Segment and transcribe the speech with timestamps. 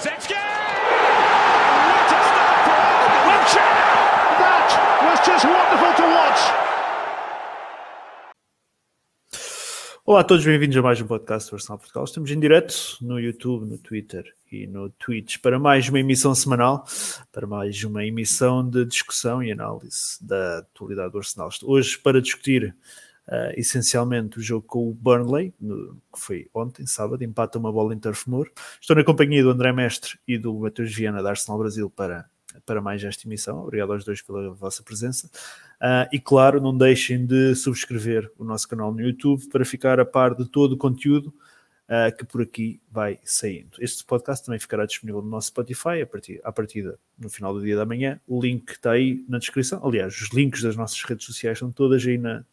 [0.00, 0.32] Kulusevski!
[0.32, 2.80] What a start for
[3.28, 3.76] Wiltshire!
[4.40, 4.68] That
[5.04, 6.40] was just wonderful to watch.
[10.06, 12.04] Olá a todos, bem-vindos a mais um podcast do Arsenal Portugal.
[12.04, 16.86] Estamos em direto no YouTube, no Twitter e no Twitch para mais uma emissão semanal,
[17.30, 21.50] para mais uma emissão de discussão e análise da atualidade do Arsenal.
[21.62, 22.74] Hoje para discutir
[23.28, 27.94] uh, essencialmente o jogo com o Burnley, no, que foi ontem, sábado, empata uma bola
[27.94, 28.50] em Turf Moor.
[28.80, 32.28] Estou na companhia do André Mestre e do Matheus Viana da Arsenal Brasil para,
[32.66, 33.62] para mais esta emissão.
[33.62, 35.28] Obrigado aos dois pela vossa presença.
[35.80, 40.04] Uh, e claro, não deixem de subscrever o nosso canal no YouTube para ficar a
[40.04, 41.32] par de todo o conteúdo
[41.90, 43.70] uh, que por aqui vai saindo.
[43.80, 47.54] Este podcast também ficará disponível no nosso Spotify a partir, a partir de, no final
[47.54, 48.20] do dia da manhã.
[48.26, 49.84] O link está aí na descrição.
[49.86, 52.44] Aliás, os links das nossas redes sociais estão todas aí na,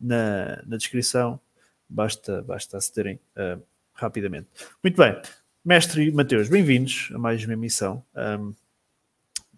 [0.00, 1.40] na, na descrição.
[1.88, 3.62] Basta, basta acederem uh,
[3.94, 4.48] rapidamente.
[4.82, 5.20] Muito bem.
[5.64, 8.04] Mestre Mateus, bem-vindos a mais uma emissão.
[8.14, 8.54] Um,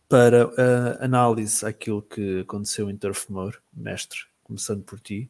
[0.09, 5.29] para a análise àquilo que aconteceu em Turf Moor, mestre, começando por ti.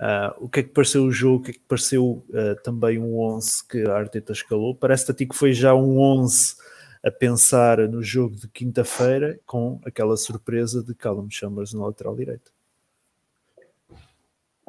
[0.00, 1.40] Uh, o que é que pareceu o jogo?
[1.40, 4.74] O que é que pareceu uh, também um 11 que a Arteta escalou?
[4.74, 6.56] Parece-te a ti que foi já um 11
[7.04, 12.53] a pensar no jogo de quinta-feira com aquela surpresa de Callum Chambers na lateral direita.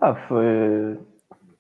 [0.02, 1.00] Ah, foi.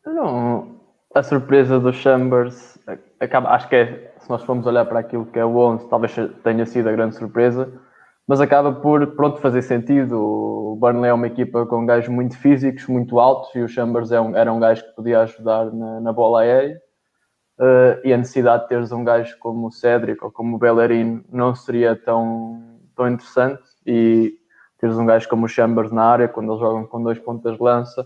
[0.05, 0.79] Não,
[1.13, 2.77] a surpresa do Chambers
[3.19, 6.15] acaba, acho que é se nós formos olhar para aquilo que é o 11, talvez
[6.43, 7.71] tenha sido a grande surpresa,
[8.27, 10.19] mas acaba por pronto fazer sentido.
[10.19, 14.19] O Burnley é uma equipa com gajos muito físicos, muito altos, e o Chambers é
[14.19, 16.81] um, era um gajo que podia ajudar na, na bola aérea.
[17.57, 21.23] Uh, e a necessidade de teres um gajo como o Cédric ou como o Bellerin
[21.31, 23.63] não seria tão, tão interessante.
[23.85, 24.33] E
[24.79, 27.63] teres um gajo como o Chambers na área, quando eles jogam com dois pontas de
[27.63, 28.05] lança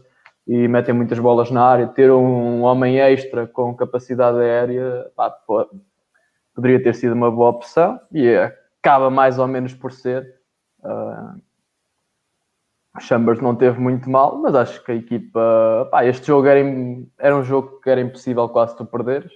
[0.49, 5.31] e metem muitas bolas na área, ter um homem extra com capacidade aérea, pá,
[6.55, 8.35] poderia ter sido uma boa opção e
[8.81, 10.39] acaba mais ou menos por ser.
[10.79, 11.39] Uh,
[12.99, 15.87] Chambers não teve muito mal, mas acho que a equipa.
[15.91, 16.59] Pá, este jogo era,
[17.19, 19.31] era um jogo que era impossível quase tu perderes,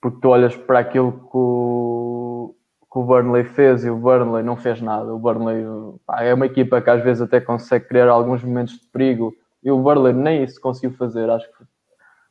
[0.00, 2.54] porque tu olhas para aquilo que o,
[2.90, 5.14] que o Burnley fez e o Burnley não fez nada.
[5.14, 5.66] O Burnley
[6.06, 9.70] pá, é uma equipa que às vezes até consegue criar alguns momentos de perigo e
[9.70, 11.28] o Burnley nem isso conseguiu fazer.
[11.30, 11.64] Acho que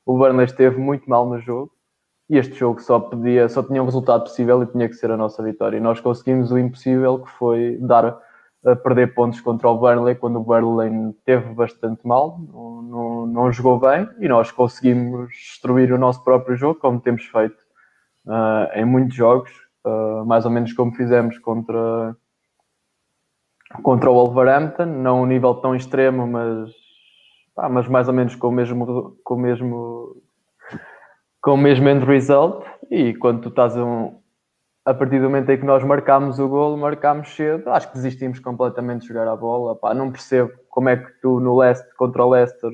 [0.05, 1.71] o Burnley esteve muito mal no jogo
[2.29, 5.17] e este jogo só podia, só tinha um resultado possível e tinha que ser a
[5.17, 5.77] nossa vitória.
[5.77, 8.19] E nós conseguimos o impossível, que foi dar
[8.65, 13.51] a perder pontos contra o Burnley quando o Burnley teve bastante mal, não, não, não
[13.51, 17.57] jogou bem e nós conseguimos destruir o nosso próprio jogo, como temos feito
[18.25, 19.51] uh, em muitos jogos,
[19.85, 22.15] uh, mais ou menos como fizemos contra,
[23.81, 26.71] contra o Wolverhampton, não um nível tão extremo, mas,
[27.55, 30.21] pá, mas mais ou menos com o mesmo, com o mesmo
[31.41, 32.65] com o mesmo end result.
[32.89, 34.15] E quando tu estás um,
[34.85, 38.39] a partir do momento em que nós marcámos o golo, marcámos cedo, acho que desistimos
[38.39, 39.75] completamente de jogar a bola.
[39.75, 42.71] Pá, não percebo como é que tu no Leicester, contra o Leicester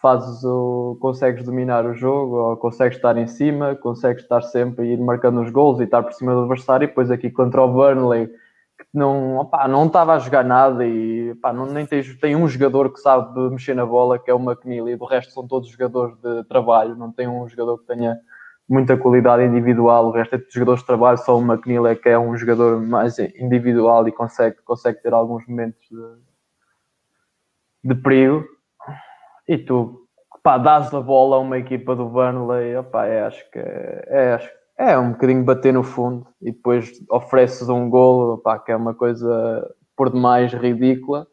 [0.00, 4.88] fazes o, consegues dominar o jogo, ou consegues estar em cima, consegues estar sempre a
[4.92, 7.72] ir marcando os gols e estar por cima do adversário, e depois aqui contra o
[7.72, 8.30] Burnley
[8.96, 12.90] não, opa, não estava a jogar nada e opa, não, nem tem, tem um jogador
[12.90, 16.16] que sabe mexer na bola, que é o McNeil, e do resto são todos jogadores
[16.16, 18.18] de trabalho, não tem um jogador que tenha
[18.66, 22.08] muita qualidade individual, o resto é de jogadores de trabalho, só o McNeil é que
[22.08, 26.16] é um jogador mais individual e consegue, consegue ter alguns momentos de,
[27.84, 28.46] de perigo.
[29.46, 30.08] E tu,
[30.42, 34.32] pá, dás a bola a uma equipa do Burnley, opa, é, acho que é, é
[34.32, 38.76] acho é um bocadinho bater no fundo e depois ofereces um golo pá, que é
[38.76, 39.66] uma coisa
[39.96, 41.26] por demais ridícula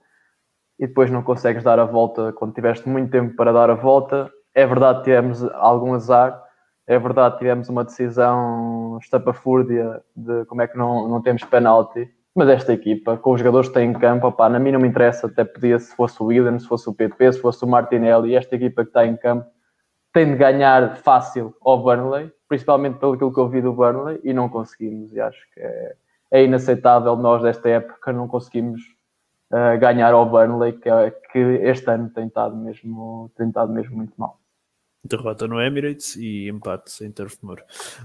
[0.79, 4.31] e depois não consegues dar a volta quando tiveste muito tempo para dar a volta.
[4.55, 6.41] É verdade que tivemos algum azar,
[6.87, 12.09] é verdade que tivemos uma decisão estapafúrdia de como é que não, não temos penalti,
[12.35, 14.87] mas esta equipa, com os jogadores que têm em campo, opá, na mim não me
[14.87, 18.35] interessa, até podia se fosse o William, se fosse o PP, se fosse o Martinelli,
[18.35, 19.45] esta equipa que está em campo
[20.13, 24.47] tem de ganhar fácil ao Burnley, principalmente pelo que eu vi do Burnley, e não
[24.47, 25.11] conseguimos.
[25.11, 25.95] E acho que é,
[26.31, 28.79] é inaceitável nós, desta época, não conseguimos
[29.51, 33.97] uh, ganhar ao Burnley, que, é, que este ano tem estado mesmo, tem estado mesmo
[33.97, 34.39] muito mal.
[35.05, 37.61] Derrota no Emirates e empate sem Turf Moor.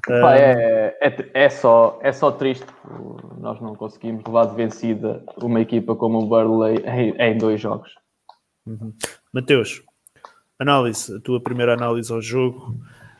[0.08, 0.26] Uh...
[0.26, 2.66] É, é, é, só, é só triste
[3.38, 7.94] nós não conseguimos levar de vencida uma equipa como o Burnley em, em dois jogos.
[8.66, 8.92] Uhum.
[9.32, 9.82] Mateus,
[10.58, 12.76] análise, a tua primeira análise ao jogo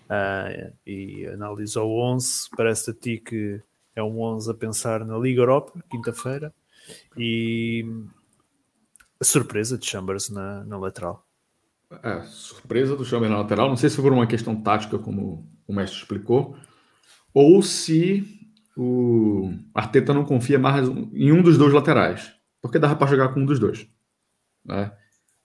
[0.09, 2.49] uh, e análise ao 11.
[2.57, 3.61] Parece a ti que
[3.95, 6.53] é um 11 a pensar na Liga Europa, quinta-feira,
[7.17, 7.85] e
[9.21, 11.27] a surpresa de Chambers na, na lateral.
[12.03, 13.69] É, surpresa do Chambers na lateral.
[13.69, 16.57] Não sei se foi uma questão tática, como o mestre explicou,
[17.35, 18.25] ou se
[18.77, 22.33] o Arteta não confia mais em um dos dois laterais,
[22.63, 23.89] porque dava para jogar com um dos dois.
[24.65, 24.93] Né?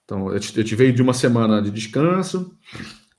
[0.05, 2.57] Então, eu te veio de uma semana de descanso,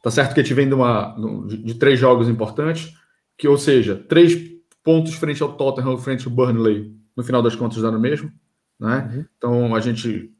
[0.02, 1.16] tá certo que eu te vem de, uma,
[1.46, 2.94] de, três jogos importantes,
[3.38, 4.36] que ou seja, três
[4.82, 8.30] pontos frente ao Tottenham, frente ao Burnley, no final das contas dá no mesmo.
[8.78, 9.10] Né?
[9.12, 9.24] Uhum.
[9.36, 10.30] Então, a gente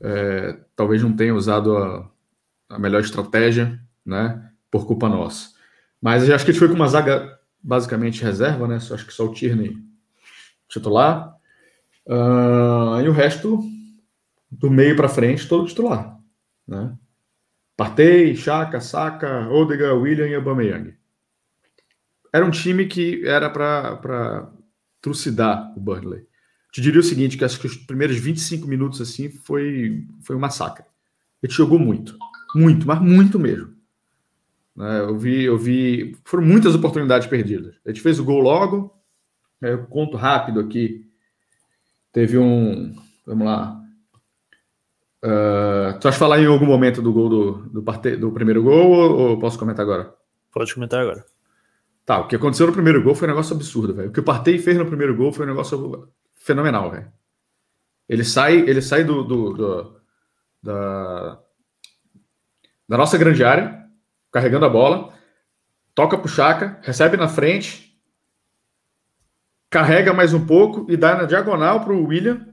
[0.00, 2.10] é, talvez não tenha usado a,
[2.68, 4.50] a melhor estratégia, né?
[4.70, 5.50] Por culpa nossa.
[6.00, 8.76] Mas eu acho que a gente foi com uma zaga basicamente reserva, né?
[8.76, 9.76] Acho que só o Tierney
[10.68, 11.36] titular.
[12.06, 13.60] Uh, e o resto,
[14.52, 16.18] do meio para frente, todo titular.
[16.68, 16.94] Né?
[17.76, 20.94] Partey, Chaka, Saka, Odega, William e Aubameyang.
[22.32, 24.52] Era um time que era para
[25.00, 26.26] trucidar o Burnley.
[26.70, 30.40] Te diria o seguinte, que acho que os primeiros 25 minutos assim foi, foi um
[30.40, 30.84] massacre.
[31.42, 32.16] Gente jogou muito.
[32.54, 33.74] Muito, mas muito mesmo.
[34.76, 35.00] Né?
[35.00, 36.16] Eu vi, eu vi.
[36.24, 37.74] Foram muitas oportunidades perdidas.
[37.84, 38.94] A gente fez o gol logo.
[39.60, 39.72] Né?
[39.72, 41.06] Eu conto rápido aqui.
[42.12, 42.94] Teve um.
[43.26, 43.81] Vamos lá.
[45.24, 48.90] Uh, tu acha falar em algum momento do gol do, do, parte, do primeiro gol
[48.90, 50.12] ou, ou, posso comentar agora?
[50.50, 51.24] Pode comentar agora.
[52.04, 54.08] Tá, o que aconteceu no primeiro gol foi um negócio absurdo, velho.
[54.08, 57.12] O que o Partey fez no primeiro gol foi um negócio fenomenal, velho.
[58.08, 60.02] Ele sai, ele sai do, do, do
[60.62, 61.38] da,
[62.88, 63.86] da nossa grande área,
[64.30, 65.12] carregando a bola,
[65.94, 67.98] toca pro Chaka, recebe na frente,
[69.70, 72.51] carrega mais um pouco e dá na diagonal pro William,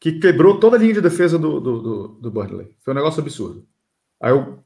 [0.00, 2.74] que quebrou toda a linha de defesa do, do, do, do Burnley.
[2.80, 3.66] Foi um negócio absurdo.
[4.20, 4.58] Aí o,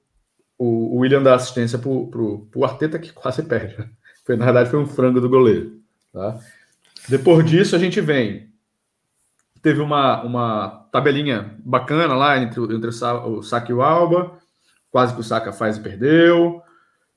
[0.58, 3.76] o, William dá assistência pro, pro, pro Arteta, que quase perde.
[4.25, 5.81] Foi, na verdade, foi um frango do goleiro.
[6.12, 6.38] Tá?
[7.08, 8.50] Depois disso, a gente vem.
[9.62, 14.43] Teve uma, uma tabelinha bacana lá entre, entre o Saca e o Alba
[14.93, 16.62] quase que o Saka faz e perdeu.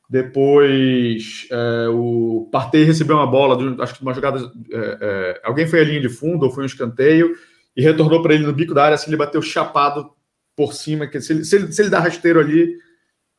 [0.09, 4.39] Depois é, o Partey recebeu uma bola, acho que uma jogada.
[4.71, 7.35] É, é, alguém foi a linha de fundo ou foi um escanteio
[7.75, 8.98] e retornou para ele no bico da área.
[8.98, 10.12] Se ele bateu chapado
[10.56, 12.77] por cima, que se ele, se ele, se ele dá rasteiro ali,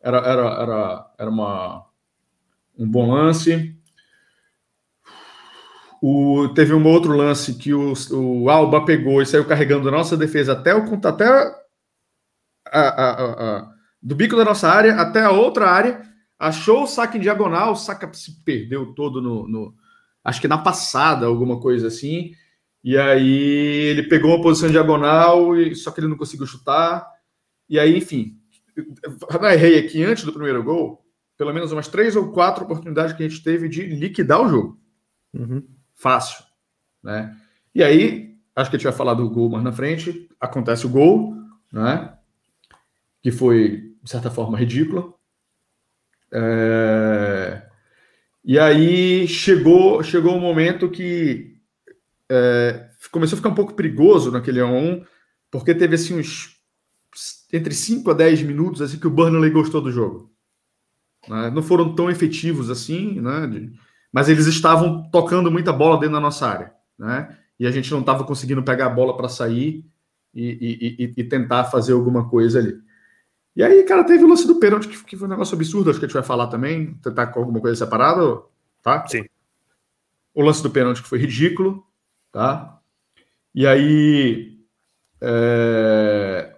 [0.00, 1.86] era, era, era, era uma,
[2.78, 3.74] um bom lance.
[6.02, 10.16] O, teve um outro lance que o, o Alba pegou e saiu carregando a nossa
[10.16, 13.72] defesa até o até a, a, a,
[14.02, 16.02] do bico da nossa área até a outra área,
[16.38, 19.74] achou o saque em diagonal, o saca se perdeu todo no, no,
[20.22, 22.32] acho que na passada, alguma coisa assim.
[22.82, 27.06] E aí ele pegou uma posição diagonal, e, só que ele não conseguiu chutar.
[27.68, 28.38] E aí, enfim,
[29.52, 31.04] errei aqui antes do primeiro gol,
[31.36, 34.80] pelo menos umas três ou quatro oportunidades que a gente teve de liquidar o jogo.
[35.34, 35.66] Uhum.
[35.94, 36.44] Fácil.
[37.02, 37.36] Né?
[37.74, 40.28] E aí, acho que a gente vai falar do gol mais na frente.
[40.40, 41.34] Acontece o gol,
[41.72, 42.16] né?
[43.22, 45.12] Que foi de certa forma, ridícula.
[46.32, 47.62] É...
[48.44, 51.55] E aí chegou chegou um momento que
[52.30, 55.04] é, começou a ficar um pouco perigoso naquele 1
[55.50, 56.56] porque teve assim uns
[57.52, 60.30] entre 5 a 10 minutos assim que o Burnley gostou do jogo.
[61.28, 61.50] Né?
[61.50, 63.70] Não foram tão efetivos assim, né?
[64.12, 66.72] mas eles estavam tocando muita bola dentro da nossa área.
[66.98, 67.36] Né?
[67.58, 69.84] E a gente não estava conseguindo pegar a bola para sair
[70.34, 72.78] e, e, e, e tentar fazer alguma coisa ali.
[73.54, 75.98] E aí, cara, teve o lance do pênalti, que, que foi um negócio absurdo, acho
[75.98, 78.42] que a gente vai falar também, tentar com alguma coisa separada,
[78.82, 79.06] tá?
[79.06, 79.24] Sim.
[80.34, 81.82] O lance do pênalti que foi ridículo,
[82.36, 82.82] tá?
[83.54, 84.58] E aí,
[85.22, 86.54] é...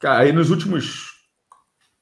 [0.00, 1.12] cara, aí nos últimos,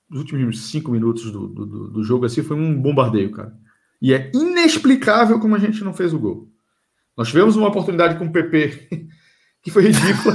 [0.08, 3.54] nos últimos cinco minutos do, do, do jogo, assim, foi um bombardeio, cara.
[4.00, 6.50] E é inexplicável como a gente não fez o gol.
[7.14, 9.10] Nós tivemos uma oportunidade com o PP
[9.60, 10.34] que foi ridícula.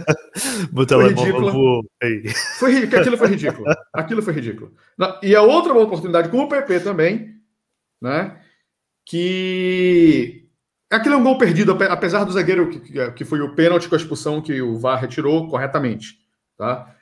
[0.96, 1.52] foi ridícula.
[2.58, 3.64] Foi, aquilo foi ridículo.
[3.92, 4.74] Aquilo foi ridículo.
[5.22, 7.34] E a outra oportunidade com o PP também,
[8.00, 8.40] né?
[9.04, 10.49] Que
[10.96, 13.98] aquilo é um gol perdido, apesar do zagueiro que, que foi o pênalti com a
[13.98, 16.18] expulsão que o VAR retirou corretamente,
[16.56, 16.94] tá?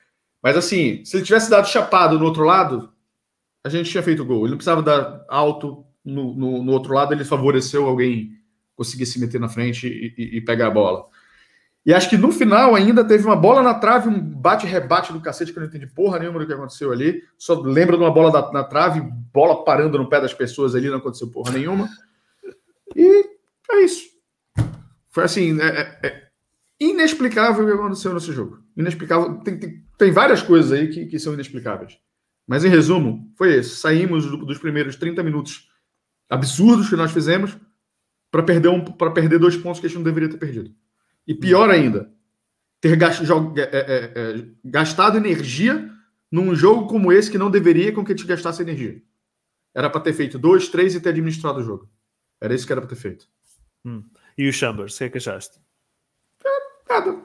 [0.42, 2.92] Mas assim, se ele tivesse dado chapado no outro lado,
[3.64, 4.42] a gente tinha feito gol.
[4.42, 8.32] Ele não precisava dar alto no, no, no outro lado, ele favoreceu alguém
[8.76, 11.06] conseguir se meter na frente e, e, e pegar a bola.
[11.84, 15.52] E acho que no final ainda teve uma bola na trave, um bate-rebate do cacete
[15.52, 17.22] que eu não entendi porra nenhuma do que aconteceu ali.
[17.38, 19.00] Só lembra de uma bola da, na trave,
[19.32, 21.88] bola parando no pé das pessoas ali, não aconteceu porra nenhuma.
[22.94, 23.37] E
[23.70, 24.08] é isso.
[25.10, 26.28] Foi assim, é, é, é
[26.80, 28.62] inexplicável o que aconteceu nesse jogo.
[28.76, 29.38] Inexplicável.
[29.40, 31.98] Tem, tem, tem várias coisas aí que, que são inexplicáveis.
[32.46, 33.76] Mas em resumo, foi esse.
[33.76, 35.68] Saímos do, dos primeiros 30 minutos
[36.30, 37.56] absurdos que nós fizemos
[38.30, 40.74] para perder, um, perder dois pontos que a gente não deveria ter perdido.
[41.26, 42.10] E pior ainda,
[42.80, 45.90] ter é, é, é, gastado energia
[46.30, 49.02] num jogo como esse que não deveria com que te gastasse energia.
[49.74, 51.90] Era para ter feito dois, três e ter administrado o jogo.
[52.40, 53.26] Era isso que era para ter feito.
[53.84, 54.04] Hum.
[54.36, 55.58] E o Chambers, o que é que achaste?
[56.88, 57.18] Nada.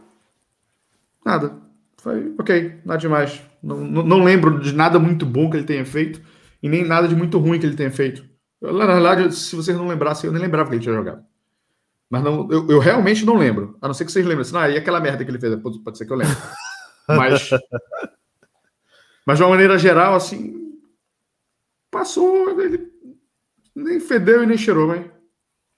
[1.25, 1.61] Nada.
[1.97, 3.41] Foi ok, nada demais.
[3.61, 6.21] Não, não, não, lembro de nada muito bom que ele tenha feito
[6.61, 8.25] e nem nada de muito ruim que ele tenha feito.
[8.61, 11.23] Na verdade, se vocês não lembrassem, eu nem lembrava que ele tinha jogado.
[12.09, 13.77] Mas não, eu, eu realmente não lembro.
[13.81, 14.41] A não ser que vocês lembrem.
[14.41, 15.55] Assim, ah, e aquela merda que ele fez?
[15.61, 16.35] Pode, pode ser que eu lembre.
[17.07, 17.49] Mas,
[19.25, 20.79] mas de uma maneira geral, assim,
[21.91, 22.61] passou.
[22.61, 22.93] Ele
[23.75, 25.05] nem fedeu e nem cheirou, mas.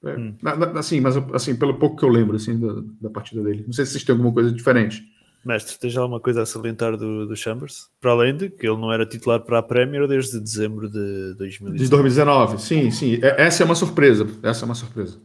[0.06, 0.36] É, hum.
[0.76, 3.64] assim, mas assim, pelo pouco que eu lembro assim, da, da partida dele.
[3.66, 5.04] Não sei se vocês têm alguma coisa diferente.
[5.46, 7.90] Mestre, tens alguma coisa a salientar do, do Chambers?
[8.02, 11.78] Para além de que ele não era titular para a Premier desde dezembro de 2019.
[11.78, 13.20] De 2019, sim, sim.
[13.22, 14.28] É, essa é uma surpresa.
[14.42, 15.20] Essa é uma surpresa.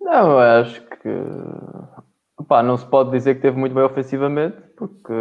[0.00, 1.08] Não, eu acho que
[2.46, 5.12] pá, não se pode dizer que teve muito bem ofensivamente, porque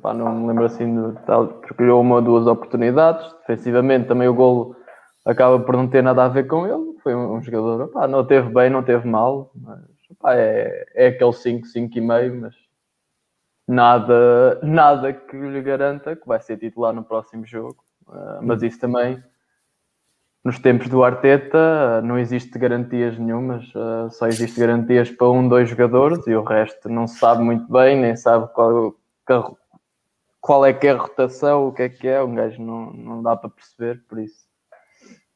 [0.00, 3.26] pá, não me lembro assim de tal, criou uma ou duas oportunidades.
[3.40, 4.76] Defensivamente também o golo
[5.24, 6.98] acaba por não ter nada a ver com ele.
[7.02, 9.80] Foi um, jogador, não teve bem, não teve mal, mas
[10.26, 12.54] é, é aquele 5, 5,5, mas
[13.66, 17.82] nada, nada que lhe garanta que vai ser titular no próximo jogo.
[18.06, 19.22] Uh, mas isso também,
[20.44, 25.68] nos tempos do Arteta, não existe garantias nenhumas, uh, só existe garantias para um, dois
[25.68, 28.94] jogadores e o resto não se sabe muito bem, nem sabe qual,
[30.40, 33.22] qual é que é a rotação, o que é que é, um gajo não, não
[33.22, 34.43] dá para perceber, por isso.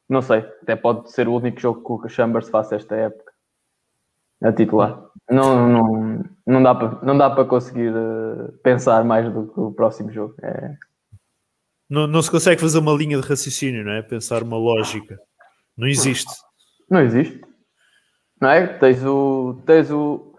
[0.08, 3.32] Não sei, até pode ser o único jogo que o Chambers faça esta época.
[4.42, 5.04] A titular.
[5.28, 9.72] Não, não, não dá para não dá para conseguir uh, pensar mais do que o
[9.72, 10.34] próximo jogo.
[10.42, 10.76] É...
[11.90, 14.02] Não, não se consegue fazer uma linha de raciocínio, não é?
[14.02, 15.18] Pensar uma lógica.
[15.76, 16.32] Não existe.
[16.88, 17.40] Não existe.
[18.40, 18.66] Não é?
[18.66, 19.60] Tens o.
[19.66, 20.34] Tens o.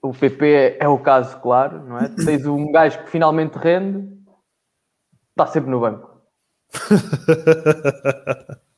[0.00, 2.08] O PP é, é o caso, claro, não é?
[2.24, 4.08] Tens um gajo que finalmente rende,
[5.30, 6.07] está sempre no banco.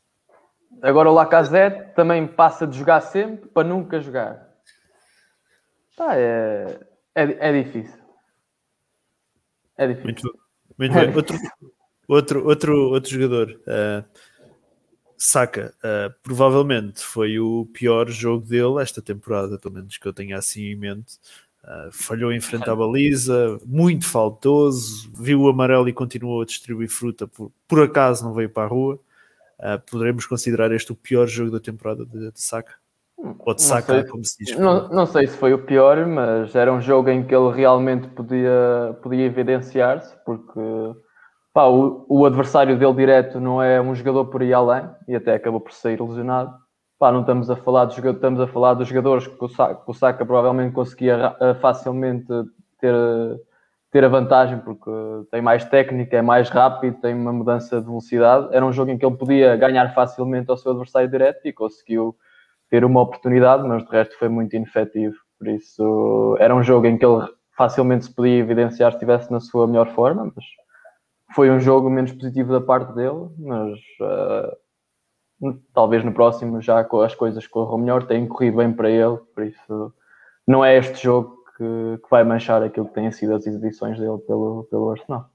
[0.83, 4.49] Agora o Lacazette também passa de jogar sempre para nunca jogar.
[5.97, 6.81] Tá, é,
[7.15, 8.01] é, é difícil.
[9.77, 10.05] É difícil.
[10.05, 10.39] Muito,
[10.79, 11.15] muito bem.
[11.15, 11.37] Outro,
[12.09, 14.05] outro, outro, outro jogador, uh,
[15.19, 20.39] Saka, uh, provavelmente foi o pior jogo dele esta temporada, pelo menos que eu tenha
[20.39, 21.19] assim em mente.
[21.63, 26.89] Uh, falhou em frente à baliza, muito faltoso, viu o amarelo e continuou a distribuir
[26.89, 28.99] fruta, por, por acaso não veio para a rua.
[29.59, 32.73] Uh, poderemos considerar este o pior jogo da temporada de, de Saka?
[33.41, 34.59] Ou de Saka, sei, como se diz.
[34.59, 38.09] Não, não, sei se foi o pior, mas era um jogo em que ele realmente
[38.09, 40.61] podia, podia evidenciar-se, porque
[41.53, 45.35] pá, o, o, adversário dele direto não é um jogador por aí além, e até
[45.35, 46.55] acabou por sair lesionado.
[47.01, 49.91] Pá, não estamos a falar de estamos a falar dos jogadores que o Saka, que
[49.91, 52.27] o Saka provavelmente conseguia eh, facilmente
[52.79, 52.95] ter
[53.91, 54.91] ter a vantagem porque
[55.31, 58.49] tem mais técnica, é mais rápido, tem uma mudança de velocidade.
[58.55, 62.15] Era um jogo em que ele podia ganhar facilmente ao seu adversário direto e conseguiu
[62.69, 65.17] ter uma oportunidade, mas de resto foi muito inefetivo.
[65.39, 67.27] Por isso, era um jogo em que ele
[67.57, 70.45] facilmente se podia evidenciar se estivesse na sua melhor forma, mas
[71.35, 73.29] foi um jogo menos positivo da parte dele.
[73.39, 74.57] Mas uh,
[75.73, 79.17] talvez no próximo já as coisas corram melhor, têm corrido bem para ele.
[79.35, 79.93] Por isso,
[80.47, 84.19] não é este jogo que, que vai manchar aquilo que têm sido as exibições dele
[84.27, 85.31] pelo, pelo Arsenal.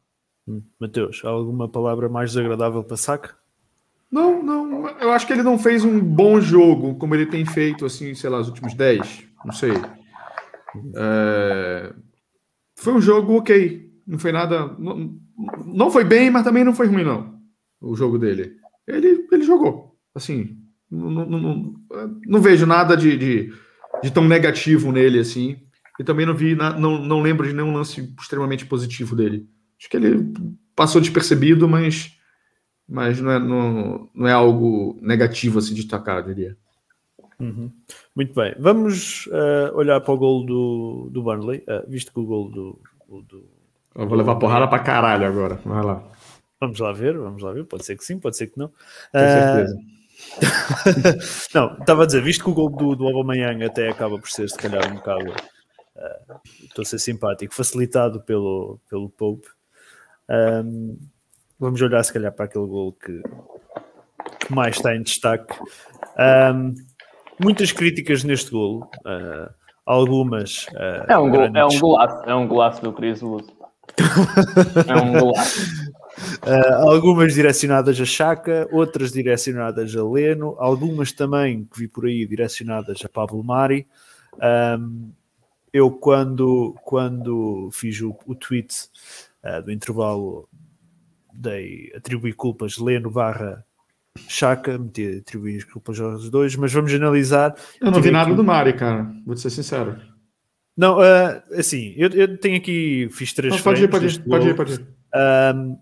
[0.48, 0.62] Hum.
[0.80, 3.36] Mateus, alguma palavra mais desagradável para Saka?
[4.12, 4.88] Não, não.
[5.00, 8.30] Eu acho que ele não fez um bom jogo como ele tem feito, assim, sei
[8.30, 9.28] lá, os últimos 10.
[9.44, 9.74] Não sei.
[10.96, 11.94] É...
[12.76, 13.92] Foi um jogo ok.
[14.06, 14.68] Não foi nada.
[14.78, 15.20] Não,
[15.66, 17.40] não foi bem, mas também não foi ruim, não.
[17.82, 18.58] O jogo dele.
[18.88, 19.85] Ele, ele jogou.
[20.16, 20.58] Assim.
[20.90, 21.76] Não, não, não,
[22.26, 23.54] não vejo nada de, de,
[24.02, 25.58] de tão negativo nele, assim.
[26.00, 29.48] E também não vi, não, não lembro de nenhum lance extremamente positivo dele.
[29.80, 30.34] Acho que ele
[30.76, 32.18] passou despercebido, mas,
[32.88, 36.58] mas não, é, não, não é algo negativo a se destacar, diria.
[37.40, 37.72] Uhum.
[38.16, 42.26] Muito bem, vamos uh, olhar para o gol do, do Burnley, uh, visto que o
[42.26, 42.80] gol do.
[43.30, 43.44] do
[43.94, 46.04] eu vou levar porrada para caralho agora, vai lá.
[46.60, 48.72] Vamos lá ver, vamos lá ver, pode ser que sim, pode ser que não.
[49.12, 49.78] Tenho certeza.
[51.54, 54.50] não, estava a dizer, visto que o gol do, do Aubameyang até acaba por ser
[54.50, 55.34] se calhar um bocado
[56.64, 59.48] estou a ser simpático, facilitado pelo, pelo Pope.
[60.30, 60.98] Um,
[61.60, 63.22] vamos olhar se calhar para aquele gol que,
[64.40, 65.58] que mais está em destaque.
[66.54, 66.76] Um,
[67.40, 69.50] muitas críticas neste golo, uh,
[69.86, 70.66] algumas.
[70.68, 73.48] Uh, é, um gol, é um golaço, é um golaço do Chris Wood.
[74.88, 75.85] é um golaço.
[76.18, 82.26] Uh, algumas direcionadas a Chaka, outras direcionadas a Leno, algumas também que vi por aí
[82.26, 83.88] direcionadas a Pablo Mari.
[84.80, 85.12] Um,
[85.74, 88.90] eu quando, quando fiz o, o tweet
[89.44, 90.48] uh, do intervalo
[91.34, 93.66] dei, atribuí culpas Leno barra
[94.28, 97.56] Chaka, meti atribuir as culpas aos dois, mas vamos analisar.
[97.82, 99.12] Eu não vi nada aqui- do Mari, cara.
[99.26, 100.00] Vou ser sincero.
[100.76, 104.48] Não, ah, assim, eu, eu tenho aqui, fiz três Não, pode ir, pode ir, pode
[104.50, 104.88] ir, pode ir.
[105.56, 105.78] Um,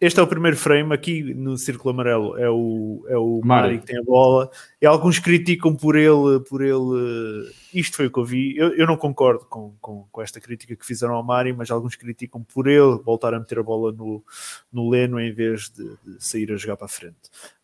[0.00, 3.70] este é o primeiro frame aqui no círculo amarelo é o, é o Mário.
[3.70, 4.48] Mari que tem a bola
[4.80, 8.86] e alguns criticam por ele por ele isto foi o que eu vi eu, eu
[8.86, 12.68] não concordo com, com, com esta crítica que fizeram ao Mari mas alguns criticam por
[12.68, 14.22] ele voltar a meter a bola no,
[14.72, 17.16] no Leno em vez de, de sair a jogar para a frente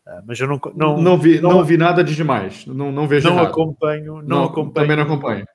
[0.05, 2.65] Ah, mas eu não, não, Não, vi, não, não- vi nada de demais.
[2.65, 3.47] Não, não vejo não errado.
[3.51, 5.45] acompanho não, acompanho Também não acompanho.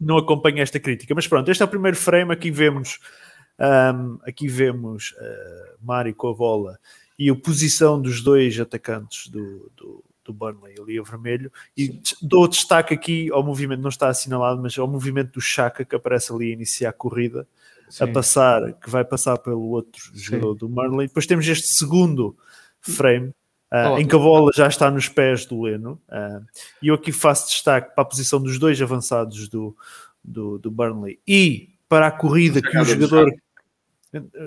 [0.00, 1.14] não acompanho esta crítica.
[1.14, 2.32] Mas pronto, este é o primeiro frame.
[2.32, 2.98] Aqui vemos,
[3.58, 6.78] ahm, aqui vemos ah, Mari com a bola
[7.18, 11.52] e a posição dos dois atacantes do, do, do Burnley ali a vermelho.
[11.76, 15.94] E dou destaque aqui ao movimento, não está assinalado, mas ao movimento do Chaka que
[15.94, 17.46] aparece ali a iniciar a corrida,
[17.88, 18.12] a Sim.
[18.12, 21.08] passar, que vai passar pelo outro jogador do Burnley.
[21.08, 22.36] Depois temos este segundo
[22.80, 23.32] frame.
[23.74, 23.96] Oh.
[23.96, 26.42] em que a bola já está nos pés do Leno, ah,
[26.82, 29.74] e eu aqui faço destaque para a posição dos dois avançados do,
[30.22, 33.30] do, do Burnley e para a corrida que o jogador,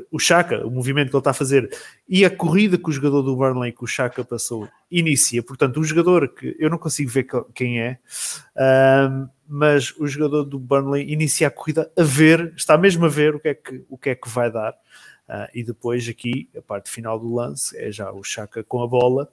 [0.09, 1.69] o Chaka, o movimento que ele está a fazer,
[2.09, 5.43] e a corrida que o jogador do Burnley que o Chaka passou inicia.
[5.43, 7.99] Portanto, o jogador que eu não consigo ver quem é,
[8.55, 13.35] ah, mas o jogador do Burnley inicia a corrida a ver, está mesmo a ver
[13.35, 14.73] o que é que, o que, é que vai dar.
[15.29, 18.87] Ah, e depois aqui, a parte final do lance, é já o Chaka com a
[18.87, 19.31] bola,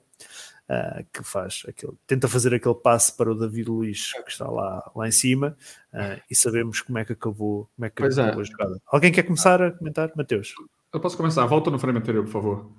[0.73, 4.91] ah, que faz aquele, tenta fazer aquele passe para o David Luiz que está lá,
[4.95, 5.55] lá em cima,
[5.93, 8.23] ah, e sabemos como é que acabou, como é que Pois é.
[8.23, 8.81] acabou a jogada.
[8.87, 10.11] Alguém quer começar a comentar?
[10.15, 10.53] Mateus,
[10.93, 11.45] Eu posso começar.
[11.45, 12.71] Volta no frame anterior, por favor.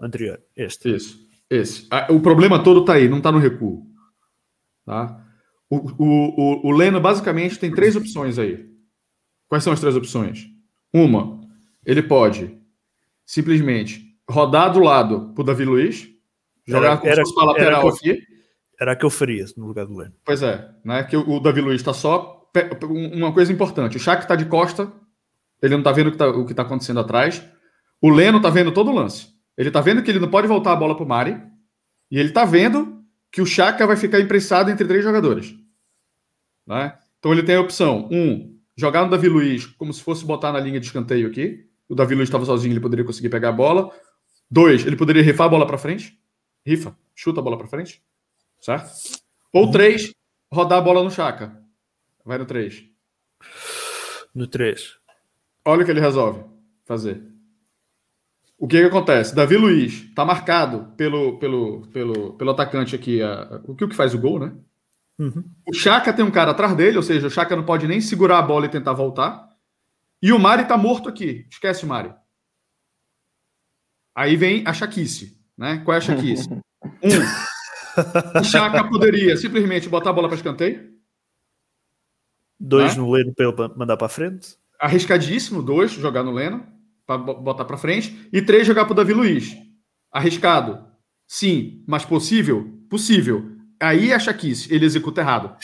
[0.00, 0.94] anterior, este.
[0.94, 1.28] Isso.
[1.50, 1.86] Esse.
[1.90, 3.86] Ah, O problema todo tá aí, não tá no recuo.
[4.86, 5.22] Tá?
[5.68, 8.70] O, o, o, o Leno basicamente tem três opções aí.
[9.48, 10.46] Quais são as três opções?
[10.92, 11.40] Uma,
[11.84, 12.58] ele pode
[13.24, 16.08] simplesmente rodar do lado pro Davi Luiz,
[16.66, 18.18] jogar Era- como era- fosse pra lateral era- aqui.
[18.80, 20.14] Era a que eu faria no lugar do Leno.
[20.24, 21.04] Pois é, né?
[21.04, 22.50] Que o, Davi Luiz está só.
[22.90, 24.92] Uma coisa importante: o Shaq está de costa,
[25.62, 27.42] ele não está vendo o que tá- que está acontecendo atrás.
[28.00, 29.28] O Leno está vendo todo o lance.
[29.56, 31.40] Ele está vendo que ele não pode voltar a bola para o Mari.
[32.10, 35.54] E ele está vendo que o Chaka vai ficar imprensado entre três jogadores.
[36.66, 36.94] Né?
[37.18, 40.58] Então ele tem a opção: um, jogar no Davi Luiz como se fosse botar na
[40.60, 41.66] linha de escanteio aqui.
[41.88, 43.90] O Davi Luiz estava sozinho, ele poderia conseguir pegar a bola.
[44.50, 46.18] Dois, ele poderia rifar a bola para frente.
[46.66, 48.02] Rifa, chuta a bola para frente.
[48.60, 48.90] Certo?
[49.52, 50.12] Ou três,
[50.52, 51.60] rodar a bola no Chaka.
[52.24, 52.84] Vai no três.
[54.34, 54.98] No 3.
[55.64, 56.44] Olha o que ele resolve
[56.84, 57.22] fazer.
[58.56, 59.34] O que, que acontece?
[59.34, 63.96] Davi Luiz está marcado pelo, pelo, pelo, pelo atacante aqui, a- o que o que
[63.96, 64.56] faz o gol, né?
[65.18, 65.44] Uhum.
[65.68, 68.38] O Chaka tem um cara atrás dele, ou seja, o Chaka não pode nem segurar
[68.38, 69.48] a bola e tentar voltar.
[70.22, 71.46] E o Mari tá morto aqui.
[71.50, 72.14] Esquece o Mari.
[74.14, 75.80] Aí vem a chaquice, né?
[75.84, 76.48] Qual é a chaquice?
[77.04, 80.90] Um, o Chaka poderia simplesmente botar a bola para escanteio.
[82.58, 83.02] Dois Né?
[83.02, 84.56] no Leno para mandar para frente.
[84.80, 86.66] arriscadíssimo, dois, jogar no Leno,
[87.06, 89.56] para botar para frente, e três, jogar para Davi Luiz.
[90.10, 90.84] Arriscado?
[91.28, 92.68] Sim, mas possível?
[92.90, 93.52] Possível.
[93.80, 95.56] Aí é a chaquice, ele executa errado.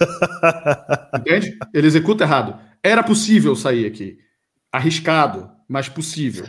[1.14, 1.56] Entende?
[1.72, 2.58] Ele executa errado.
[2.82, 4.18] Era possível sair aqui.
[4.72, 6.46] Arriscado, mas possível.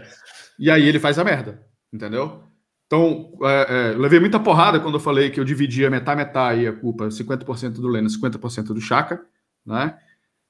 [0.58, 1.69] E aí ele faz a merda.
[1.92, 2.44] Entendeu?
[2.86, 7.08] Então, é, é, levei muita porrada quando eu falei que eu dividia metade-metade a culpa,
[7.08, 9.24] 50% do Leno, 50% do Chaka,
[9.64, 9.96] né?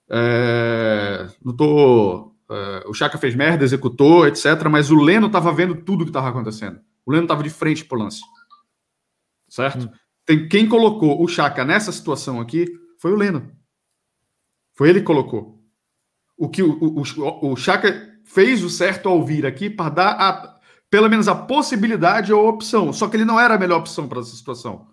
[0.09, 2.33] É, não tô.
[2.49, 4.45] é, o Chaka fez merda, executou, etc.
[4.71, 6.79] Mas o Leno estava vendo tudo que estava acontecendo.
[7.05, 8.21] O Leno estava de frente pro lance.
[9.49, 9.89] Certo?
[10.25, 12.67] Tem, quem colocou o Chaka nessa situação aqui
[12.99, 13.51] foi o Leno.
[14.73, 15.61] Foi ele que colocou.
[16.37, 20.11] O que o, o, o, o Chaka fez o certo ao vir aqui para dar
[20.11, 20.58] a,
[20.89, 22.91] pelo menos a possibilidade ou a opção.
[22.91, 24.87] Só que ele não era a melhor opção para essa situação.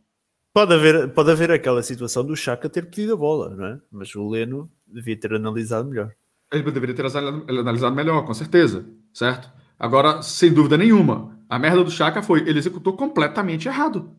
[0.52, 3.80] Pode haver, pode haver aquela situação do Chaka ter pedido a bola, não é?
[3.90, 6.12] Mas o Leno devia ter analisado melhor.
[6.52, 9.50] Ele deveria ter analisado melhor, com certeza, certo?
[9.78, 14.16] Agora, sem dúvida nenhuma, a merda do Chaka foi ele executou completamente errado.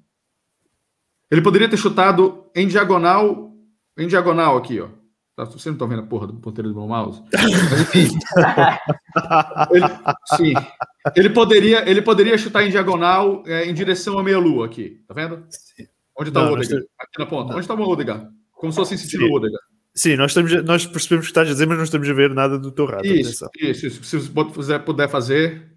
[1.31, 3.51] Ele poderia ter chutado em diagonal,
[3.97, 4.89] em diagonal aqui, ó.
[5.37, 7.21] Tá, Vocês não estão vendo a porra do ponteiro do meu mouse?
[7.31, 8.17] Mas enfim.
[9.71, 9.85] ele,
[10.35, 10.53] sim.
[11.15, 15.43] Ele poderia, ele poderia chutar em diagonal é, em direção à meia-lua aqui, tá vendo?
[16.19, 16.87] Onde está o nós Odegaard?
[16.99, 17.51] Aqui na ponta.
[17.53, 18.27] Onde está o Odegaard?
[18.51, 19.31] Como se fosse em sentido Sim.
[19.33, 19.65] Odegaard.
[19.93, 22.33] Sim, nós, estamos, nós percebemos o que estás a dizer, mas não estamos a ver
[22.33, 23.05] nada do teu rato.
[23.05, 24.03] Isso, isso, isso.
[24.03, 25.71] Se você puder, puder fazer.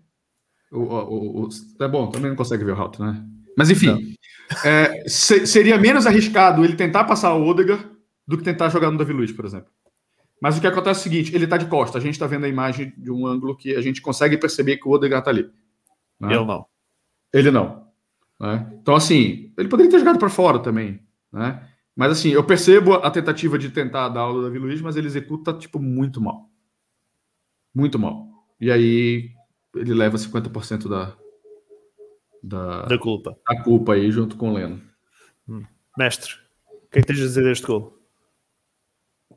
[0.72, 1.48] O, o, o,
[1.80, 3.22] é bom, também não consegue ver o rato, né?
[3.58, 4.14] Mas enfim,
[4.64, 7.84] é, se- seria menos arriscado ele tentar passar o Odegaard
[8.30, 9.70] do que tentar jogar no Davi Luiz, por exemplo.
[10.40, 12.44] Mas o que acontece é o seguinte: ele tá de costa, a gente tá vendo
[12.44, 15.50] a imagem de um ângulo que a gente consegue perceber que o Odegaard tá ali.
[16.18, 16.32] né?
[16.34, 16.66] Ele não.
[17.32, 17.86] Ele não.
[18.38, 18.72] Né?
[18.80, 21.00] Então, assim, ele poderia ter jogado para fora também.
[21.32, 21.68] Né?
[21.94, 25.08] Mas, assim, eu percebo a tentativa de tentar dar aula do Davi Luiz, mas ele
[25.08, 26.48] executa, tipo, muito mal.
[27.74, 28.28] Muito mal.
[28.60, 29.30] E aí
[29.74, 31.16] ele leva 50% da,
[32.42, 33.36] da, Da culpa.
[33.46, 34.80] da culpa aí junto com o Leno.
[35.98, 36.34] Mestre,
[36.86, 37.99] o que é que tens a dizer deste gol?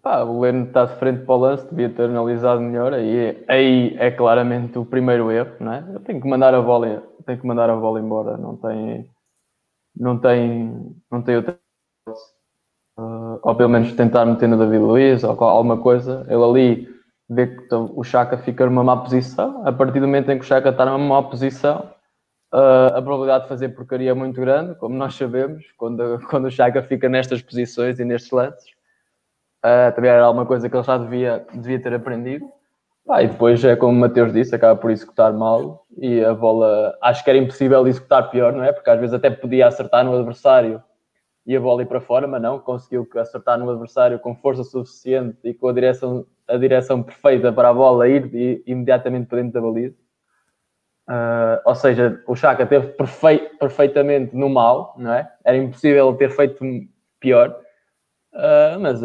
[0.03, 2.93] Pá, o Leno está de frente para o lance, devia ter analisado melhor.
[2.93, 5.85] Aí, aí é claramente o primeiro erro, não é?
[5.93, 9.09] Eu tenho que mandar a bola, tenho que mandar a bola embora, não tem,
[9.95, 11.57] não tem, não tem outra.
[12.99, 16.25] Uh, ou pelo menos tentar meter no David Luiz ou alguma coisa.
[16.27, 16.89] Ele ali
[17.29, 19.65] vê que o Chaka fica numa má posição.
[19.65, 21.89] A partir do momento em que o Chaka está numa má posição,
[22.53, 26.51] uh, a probabilidade de fazer porcaria é muito grande, como nós sabemos, quando, quando o
[26.51, 28.72] Chaka fica nestas posições e nestes lances.
[29.63, 32.51] Uh, também era alguma coisa que ele já devia, devia ter aprendido.
[33.05, 36.97] Pá, e depois é como o Mateus disse, acaba por executar mal e a bola
[37.01, 38.71] acho que era impossível executar pior, não é?
[38.71, 40.81] Porque às vezes até podia acertar no adversário
[41.45, 45.37] e a bola ir para fora, mas não, conseguiu acertar no adversário com força suficiente
[45.43, 49.53] e com a direção, a direção perfeita para a bola ir e, imediatamente para dentro
[49.53, 49.97] da baliza.
[51.09, 55.29] Uh, ou seja, o Chaka teve perfei perfeitamente no mal, não é?
[55.43, 56.63] Era impossível ter feito
[57.19, 57.49] pior,
[58.33, 59.01] uh, mas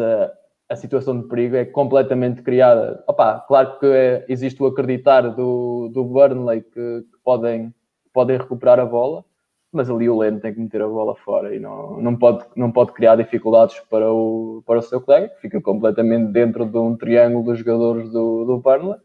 [0.69, 3.03] a situação de perigo é completamente criada.
[3.07, 7.73] Opa, claro que é, existe o acreditar do, do Burnley que, que podem,
[8.13, 9.25] podem recuperar a bola,
[9.71, 12.71] mas ali o Leno tem que meter a bola fora e não, não, pode, não
[12.71, 16.95] pode criar dificuldades para o, para o seu colega, que fica completamente dentro de um
[16.95, 18.99] triângulo dos jogadores do, do Burnley.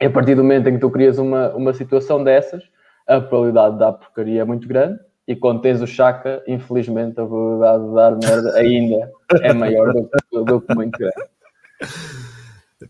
[0.00, 2.62] E a partir do momento em que tu crias uma, uma situação dessas,
[3.06, 4.98] a probabilidade de dar porcaria é muito grande.
[5.28, 9.10] E quando tens o Chaka, infelizmente a probabilidade de dar merda ainda
[9.42, 10.08] é maior do, do,
[10.44, 11.16] grande.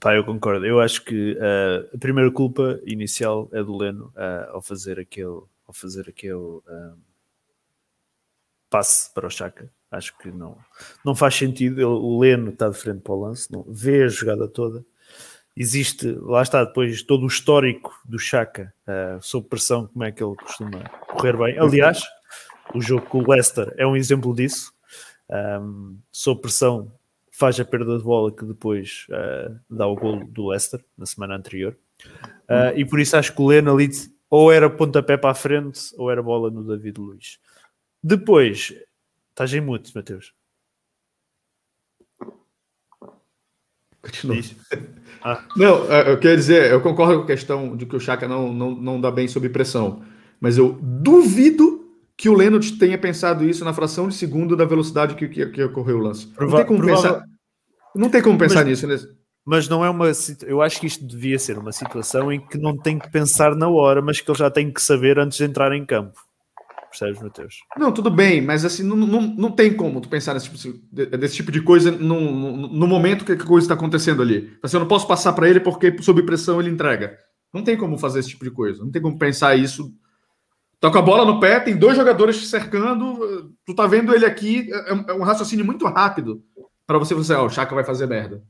[0.01, 0.67] Pá, eu concordo.
[0.67, 5.43] Eu acho que uh, a primeira culpa inicial é do Leno uh, ao fazer aquele,
[5.67, 6.63] ao fazer aquele uh,
[8.69, 9.71] passe para o Chaka.
[9.91, 10.59] Acho que não,
[11.05, 11.79] não faz sentido.
[11.79, 14.85] Ele, o Leno está de frente para o lance, não, vê a jogada toda.
[15.57, 20.23] Existe, lá está depois todo o histórico do Chaka uh, sob pressão, como é que
[20.23, 21.59] ele costuma correr bem.
[21.59, 22.03] Aliás,
[22.75, 24.75] o jogo com o Leicester é um exemplo disso.
[25.31, 26.93] Um, sob pressão
[27.37, 31.37] faz a perda de bola que depois uh, dá o gol do Leicester na semana
[31.37, 31.77] anterior.
[32.49, 33.90] Uh, e por isso acho que o Leno ali
[34.31, 37.38] ou era pontapé para a frente ou era bola no David Luiz.
[38.03, 38.75] Depois,
[39.29, 40.33] estás em mute, Mateus.
[44.01, 44.42] Continua.
[45.22, 45.44] Ah.
[45.57, 48.70] Não, eu quero dizer, eu concordo com a questão de que o Chaka não, não,
[48.70, 50.05] não dá bem sob pressão,
[50.40, 51.86] mas eu duvido
[52.17, 55.63] que o Leno tenha pensado isso na fração de segundo da velocidade que, que, que
[55.63, 56.27] ocorreu o lance.
[56.29, 57.25] Prova não tem como pensar,
[57.95, 58.87] não tem como pensar mas, nisso.
[58.87, 58.97] Né?
[59.45, 60.11] Mas não é uma.
[60.47, 63.69] Eu acho que isto devia ser uma situação em que não tem que pensar na
[63.69, 66.19] hora, mas que ele já tem que saber antes de entrar em campo.
[66.89, 67.57] Percebes, Mateus?
[67.77, 71.35] Não, tudo bem, mas assim, não, não, não tem como tu pensar nesse tipo, desse
[71.35, 74.57] tipo de coisa no, no, no momento que a coisa está acontecendo ali.
[74.63, 77.19] Assim, eu não posso passar para ele porque, sob pressão, ele entrega.
[77.53, 78.83] Não tem como fazer esse tipo de coisa.
[78.83, 79.93] Não tem como pensar isso
[80.87, 84.25] Tá com a bola no pé, tem dois jogadores te cercando, tu tá vendo ele
[84.25, 86.44] aqui, é, é um raciocínio muito rápido
[86.87, 88.40] para você você, ó, oh, o Chaka vai fazer merda.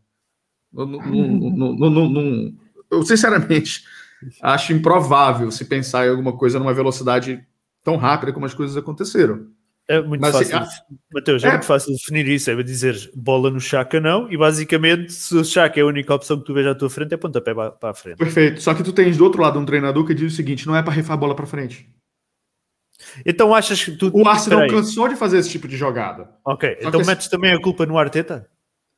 [0.71, 2.53] Não, não, não,
[2.91, 3.85] eu sinceramente
[4.43, 7.43] acho improvável se pensar em alguma coisa numa velocidade
[7.83, 9.47] tão rápida como as coisas aconteceram.
[9.89, 10.77] É muito Mas, fácil, assim,
[11.15, 15.11] Mateus, é, é, muito fácil definir isso, é dizer bola no Chaka não, e basicamente
[15.11, 17.55] se o Chaka é a única opção que tu vês à tua frente, é pontapé
[17.55, 18.19] para a frente.
[18.19, 20.77] Perfeito, só que tu tens do outro lado um treinador que diz o seguinte, não
[20.77, 21.89] é para refar a bola para frente.
[23.25, 24.11] Então achas que tu.
[24.15, 26.29] O Arsenal cansou de fazer esse tipo de jogada.
[26.45, 28.49] Ok, Só então metes também a culpa no Arteta?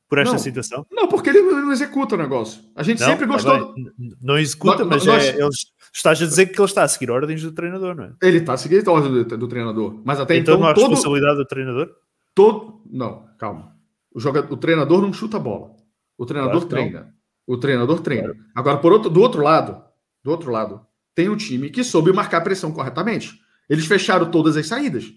[0.09, 0.87] Por esta não, situação?
[0.91, 2.63] Não, porque ele não executa o negócio.
[2.75, 3.75] A gente não, sempre tá gostou.
[4.23, 5.23] Não executa, mas nós...
[5.23, 8.13] é, eles, estás a dizer que ele está a seguir ordens do treinador, não é?
[8.23, 10.01] Ele está a seguir ordens do, do, treinador.
[10.03, 10.55] Mas até então.
[10.55, 10.89] Então não há todo...
[10.89, 11.91] responsabilidade do treinador?
[12.35, 12.81] Todo.
[12.91, 13.77] Não, calma.
[14.15, 15.77] O, jogador, o treinador não chuta a bola.
[16.17, 17.15] O treinador claro treina.
[17.47, 18.29] O treinador treina.
[18.29, 18.39] Claro.
[18.55, 19.83] Agora, por outro, do outro lado,
[20.25, 20.81] do outro lado,
[21.15, 23.39] tem um time que soube marcar a pressão corretamente.
[23.69, 25.13] Eles fecharam todas as saídas.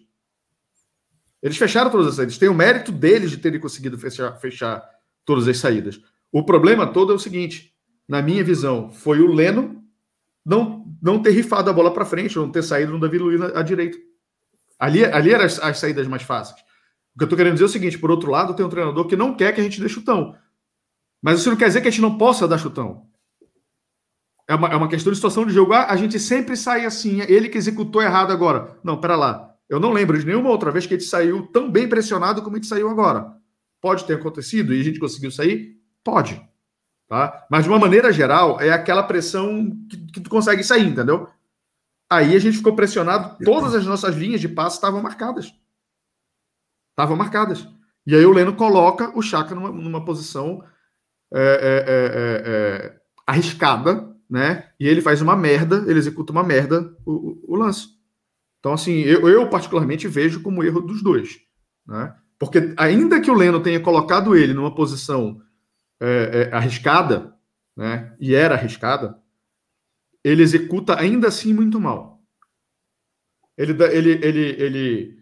[1.42, 2.38] Eles fecharam todas as saídas.
[2.38, 4.84] Tem o mérito deles de terem conseguido fechar, fechar
[5.26, 6.00] todas as saídas.
[6.32, 7.74] O problema todo é o seguinte:
[8.08, 9.84] na minha visão, foi o Leno
[10.46, 13.62] não, não ter rifado a bola para frente, não ter saído no Davi Luiz à
[13.62, 13.98] direita.
[14.80, 16.60] Ali, ali eram as, as, saídas mais fáceis.
[17.16, 19.08] O que eu estou querendo dizer é o seguinte: por outro lado, tem um treinador
[19.08, 20.36] que não quer que a gente dê chutão.
[21.22, 23.08] Mas isso não quer dizer que a gente não possa dar chutão.
[24.52, 25.72] É uma, é uma questão de situação de jogo.
[25.72, 27.22] Ah, a gente sempre sai assim.
[27.22, 28.78] Ele que executou errado agora.
[28.84, 29.56] Não, pera lá.
[29.70, 32.58] Eu não lembro de nenhuma outra vez que a gente saiu tão bem pressionado como
[32.58, 33.32] a gente saiu agora.
[33.80, 35.78] Pode ter acontecido e a gente conseguiu sair?
[36.04, 36.46] Pode.
[37.08, 37.48] Tá?
[37.50, 41.30] Mas de uma maneira geral, é aquela pressão que, que tu consegue sair, entendeu?
[42.10, 45.54] Aí a gente ficou pressionado, todas as nossas linhas de passe estavam marcadas.
[46.90, 47.66] Estavam marcadas.
[48.06, 50.62] E aí o Leno coloca o Chaka numa, numa posição
[51.34, 54.70] é, é, é, é, arriscada, né?
[54.80, 57.89] E ele faz uma merda, ele executa uma merda o, o, o lance.
[58.60, 61.41] Então, assim, eu, eu, particularmente vejo como erro dos dois,
[61.86, 62.15] né?
[62.39, 65.41] Porque ainda que o Leno tenha colocado ele numa posição
[66.00, 67.36] é, é, arriscada,
[67.76, 68.15] né?
[68.22, 69.20] E era arriscada,
[70.24, 72.22] ele executa ainda assim muito mal.
[73.58, 75.17] Ele, ele, ele, ele,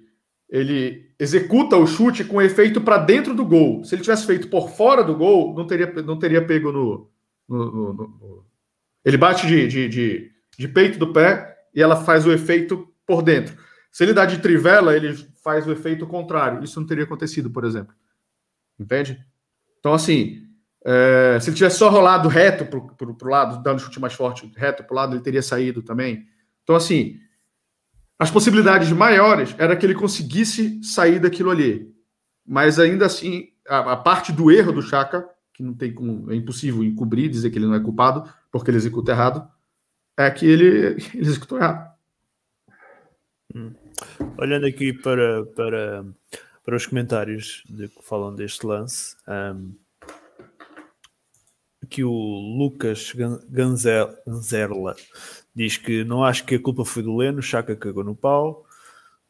[0.50, 3.84] ele executa o chute com efeito para dentro do gol.
[3.84, 7.10] Se ele tivesse feito por fora do gol, não teria, não teria pego no.
[7.50, 8.49] no, no, no...
[9.04, 13.22] Ele bate de, de, de, de, peito do pé e ela faz o efeito por
[13.22, 13.56] dentro.
[13.92, 16.64] Se ele dá de trivela, ele faz o efeito contrário.
[16.64, 17.96] Isso não teria acontecido, por exemplo.
[18.80, 19.20] Entende?
[19.80, 20.44] Então, assim,
[20.86, 24.84] é, se ele tivesse só rolado reto para o lado, dando chute mais forte, reto
[24.84, 26.28] para o lado, ele teria saído também.
[26.64, 27.20] Então, assim,
[28.18, 31.94] as possibilidades maiores era que ele conseguisse sair daquilo ali.
[32.46, 36.36] Mas ainda assim, a, a parte do erro do Chaka, que não tem como, é
[36.36, 39.50] impossível encobrir, dizer que ele não é culpado, porque ele executa errado,
[40.18, 41.94] é que ele, ele executou errado.
[43.56, 43.74] Hum.
[44.38, 46.06] Olhando aqui para, para,
[46.64, 49.74] para os comentários de, que falam deste lance, um,
[51.90, 53.14] que o Lucas
[53.50, 54.96] Ganzerla
[55.56, 58.66] diz que não acho que a culpa foi do Leno, Chaka cagou no pau.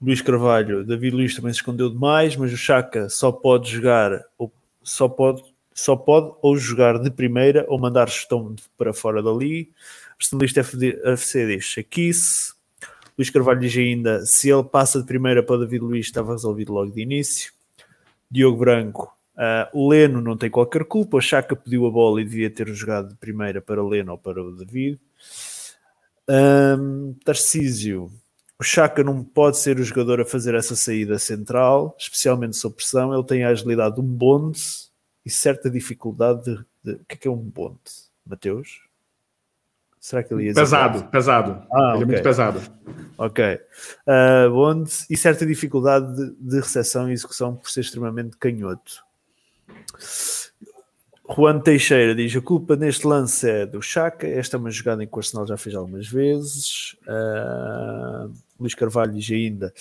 [0.02, 4.24] Luís Carvalho, David Luiz também se escondeu demais, mas o Chaka só pode jogar
[4.82, 5.44] só pode,
[5.80, 9.72] só pode ou jogar de primeira ou mandar gestão para fora dali.
[10.20, 12.54] O jornalista FC diz Chaquice.
[13.18, 16.92] Luís Carvalho diz ainda: se ele passa de primeira para David Luiz, estava resolvido logo
[16.92, 17.52] de início.
[18.32, 22.26] Diogo Branco, Uh, o Leno não tem qualquer culpa, o Chaka pediu a bola e
[22.26, 25.00] devia ter jogado de primeira para o Leno ou para o David.
[26.28, 28.12] Um, Tarcísio,
[28.60, 33.14] o Chaka não pode ser o jogador a fazer essa saída central, especialmente sob pressão.
[33.14, 34.60] Ele tem a agilidade de um bonde
[35.26, 36.66] e certa dificuldade de.
[36.84, 36.92] de...
[36.94, 37.80] O que é, que é um bonde,
[38.26, 38.90] Mateus?
[40.00, 41.62] Será que ele ia Pesado, pesado.
[41.74, 42.04] Ah, ele okay.
[42.04, 42.62] é muito pesado.
[43.18, 43.60] Ok.
[44.08, 49.04] Uh, bonde e certa dificuldade de, de recepção e execução por ser extremamente canhoto.
[51.30, 54.26] Juan Teixeira diz: a culpa neste lance é do Chaka.
[54.26, 56.96] Esta é uma jogada em que o Arsenal já fez algumas vezes.
[57.04, 59.74] Uh, Luís Carvalho diz ainda: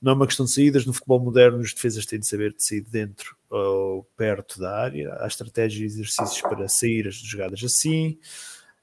[0.00, 0.86] não é uma questão de saídas.
[0.86, 5.16] No futebol moderno, os defesas têm de saber de sair dentro ou perto da área.
[5.20, 8.18] Há estratégias e exercícios para sair as jogadas assim.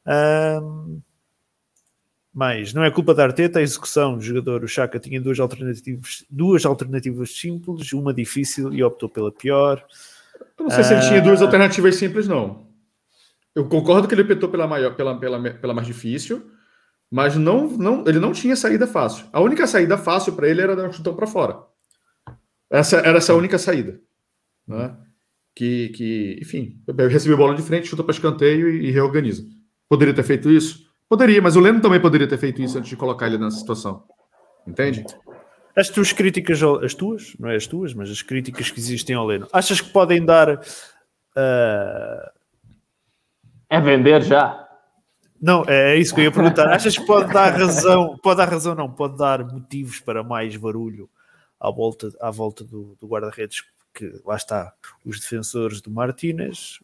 [0.05, 1.01] Uh,
[2.33, 6.25] mas não é culpa da Arteta, a execução do jogador, o Chaka, tinha duas alternativas,
[6.27, 9.85] duas alternativas simples, uma difícil e optou pela pior.
[10.57, 11.45] Eu não sei se ele tinha duas ah.
[11.45, 12.67] alternativas simples, não.
[13.53, 16.49] Eu concordo que ele optou pela, maior, pela, pela, pela mais difícil,
[17.09, 19.27] mas não, não, ele não tinha saída fácil.
[19.31, 21.59] A única saída fácil para ele era dar um chutão para fora.
[22.67, 24.01] Essa era essa única saída.
[24.67, 24.95] Né?
[25.55, 29.43] Que, que, enfim, recebeu bola de frente, chuta para escanteio e, e reorganiza.
[29.87, 30.91] Poderia ter feito isso?
[31.07, 34.03] Poderia, mas o Leno também poderia ter feito isso antes de colocar ele nessa situação.
[34.65, 35.05] Entende?
[35.75, 39.25] As tuas críticas, as tuas, não é as tuas, mas as críticas que existem ao
[39.25, 40.49] Leno, achas que podem dar.
[40.49, 42.29] Uh...
[43.69, 44.63] É vender já?
[45.43, 46.69] Não, é, é isso que eu ia perguntar.
[46.73, 51.09] Achas que pode dar razão, pode dar razão, não, pode dar motivos para mais barulho
[51.59, 53.61] à volta, à volta do, do guarda-redes,
[53.93, 54.73] que lá está,
[55.05, 56.79] os defensores do Martínez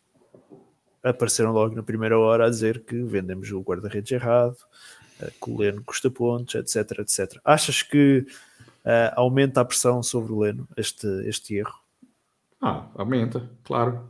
[1.04, 4.58] apareceram logo na primeira hora a dizer que vendemos o guarda-redes errado,
[5.22, 7.40] eh, que o Leno custa pontos, etc, etc.
[7.44, 8.26] Achas que
[8.86, 11.74] uh, aumenta a pressão sobre o Leno, este, este erro?
[12.62, 14.10] Ah, aumenta, claro.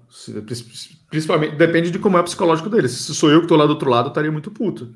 [1.10, 2.90] Principalmente, depende de como é o psicológico dele.
[2.90, 4.94] Se sou eu que estou lá do outro lado, eu estaria muito puto.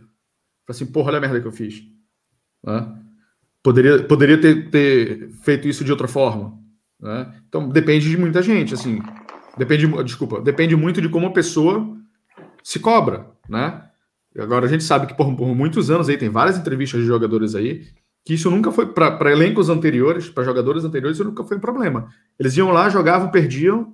[0.68, 1.84] Assim, porra, olha a merda que eu fiz.
[2.64, 3.00] Né?
[3.62, 6.63] Poderia, poderia ter, ter feito isso de outra forma.
[7.04, 7.34] Né?
[7.50, 9.02] Então, depende de muita gente, assim.
[9.58, 11.96] Depende, desculpa, depende muito de como a pessoa
[12.64, 13.84] se cobra, né?
[14.40, 17.54] Agora a gente sabe que por, por muitos anos aí tem várias entrevistas de jogadores
[17.54, 17.86] aí
[18.26, 22.08] que isso nunca foi para elencos anteriores, para jogadores anteriores, isso nunca foi um problema.
[22.40, 23.94] Eles iam lá, jogavam, perdiam,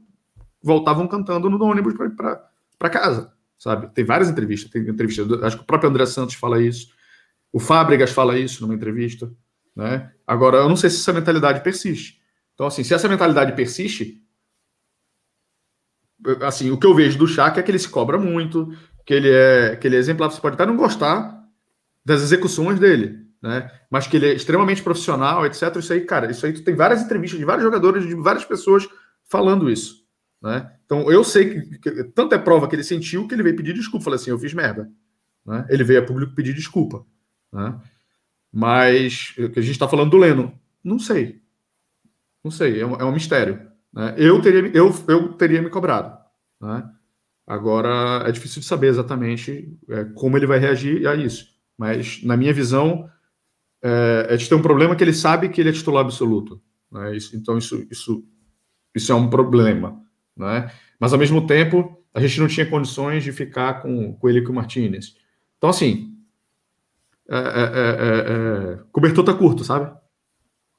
[0.61, 1.95] voltavam cantando no ônibus
[2.77, 3.91] para casa, sabe?
[3.91, 6.89] Tem várias entrevistas, tem entrevistas, acho que o próprio André Santos fala isso,
[7.51, 9.31] o Fábricas fala isso numa entrevista,
[9.75, 10.11] né?
[10.27, 12.18] Agora, eu não sei se essa mentalidade persiste.
[12.59, 14.21] Então, assim, se essa mentalidade persiste,
[16.41, 19.29] assim, o que eu vejo do Chaka é que ele se cobra muito, que ele
[19.31, 21.41] é, que ele é exemplar, você pode até não gostar
[22.03, 23.71] das execuções dele, né?
[23.89, 25.73] Mas que ele é extremamente profissional, etc.
[25.77, 28.85] Isso aí, cara, isso aí tu tem várias entrevistas de vários jogadores, de várias pessoas
[29.23, 30.05] falando isso,
[30.43, 30.69] né?
[30.85, 33.73] Então eu sei que, que tanto é prova que ele sentiu que ele veio pedir
[33.73, 34.91] desculpa, falou assim, eu fiz merda,
[35.45, 35.65] né?
[35.69, 37.05] Ele veio a público pedir desculpa,
[37.53, 37.79] né?
[38.51, 41.41] Mas o que a gente está falando do Leno, não sei.
[42.43, 43.69] Não sei, é um, é um mistério.
[43.93, 44.15] Né?
[44.17, 46.17] Eu, teria, eu, eu teria me cobrado.
[46.61, 46.89] Né?
[47.45, 51.47] Agora é difícil de saber exatamente é, como ele vai reagir a isso.
[51.77, 53.09] Mas, na minha visão,
[53.81, 56.61] é, é de ter um problema que ele sabe que ele é titular absoluto.
[56.91, 57.15] Né?
[57.15, 58.23] Isso, então, isso, isso,
[58.93, 60.01] isso é um problema.
[60.35, 60.71] Né?
[60.99, 64.43] Mas, ao mesmo tempo, a gente não tinha condições de ficar com, com ele e
[64.43, 65.15] com o Martinez.
[65.57, 66.15] Então, assim,
[67.29, 69.95] é, é, é, é cobertor tá curto, sabe?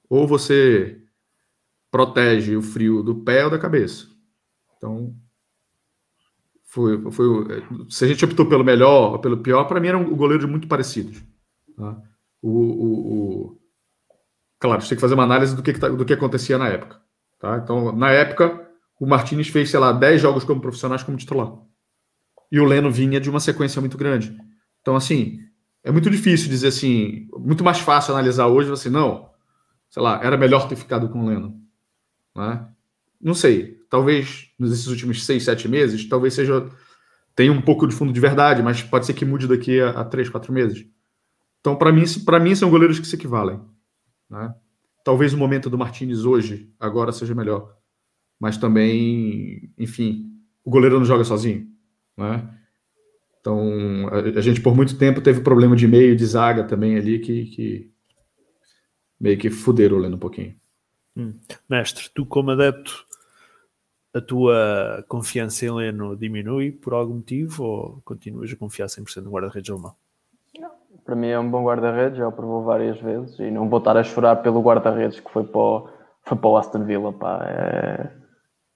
[0.08, 0.99] Ou você
[1.90, 4.06] protege o frio do pé ou da cabeça.
[4.76, 5.14] Então,
[6.64, 7.26] foi, foi
[7.88, 11.22] se a gente optou pelo melhor ou pelo pior, para mim eram goleiros muito parecidos.
[11.76, 12.00] Tá?
[12.40, 13.60] O, o, o,
[14.60, 17.00] Claro, tem que fazer uma análise do que, tá, do que acontecia na época.
[17.40, 17.56] Tá?
[17.56, 18.68] Então, na época,
[19.00, 21.52] o Martinez fez, sei lá, 10 jogos como profissionais como titular.
[22.52, 24.36] E o Leno vinha de uma sequência muito grande.
[24.82, 25.38] Então, assim,
[25.82, 29.30] é muito difícil dizer assim, muito mais fácil analisar hoje, assim, não,
[29.88, 31.58] sei lá, era melhor ter ficado com o Leno.
[32.36, 32.68] Né?
[33.20, 36.68] Não sei, talvez nesses últimos seis, sete meses, talvez seja,
[37.34, 40.04] tenha um pouco de fundo de verdade, mas pode ser que mude daqui a, a
[40.04, 40.86] três, quatro meses.
[41.60, 43.60] Então, para mim, para mim, são goleiros que se equivalem.
[44.28, 44.54] Né?
[45.04, 47.76] Talvez o momento do Martinez hoje, agora, seja melhor.
[48.38, 50.30] Mas também, enfim,
[50.64, 51.66] o goleiro não joga sozinho.
[52.16, 52.48] Né?
[53.40, 57.18] Então, a, a gente por muito tempo teve problema de meio, de zaga também ali,
[57.18, 57.92] que, que
[59.18, 60.54] meio que fuderam o um pouquinho.
[61.16, 61.34] Hum.
[61.68, 63.04] Mestre, tu como adepto,
[64.14, 69.30] a tua confiança em Leno diminui por algum motivo ou continuas a confiar 100% no
[69.30, 69.94] guarda-redes alemão?
[71.10, 73.96] para mim é um bom guarda-redes, já o provou várias vezes e não vou estar
[73.96, 75.88] a chorar pelo guarda-redes que foi para o,
[76.22, 77.12] foi para o Aston Villa.
[77.12, 77.44] Pá.
[77.44, 78.10] É,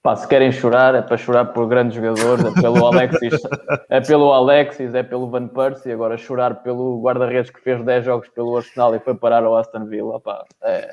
[0.02, 3.40] pá, se querem chorar, é para chorar por grandes jogadores, é pelo Alexis,
[3.88, 8.28] é pelo Alexis, é pelo Van Persie, agora chorar pelo guarda-redes que fez 10 jogos
[8.30, 10.18] pelo Arsenal e foi parar ao Aston Villa.
[10.18, 10.44] Pá.
[10.62, 10.92] É,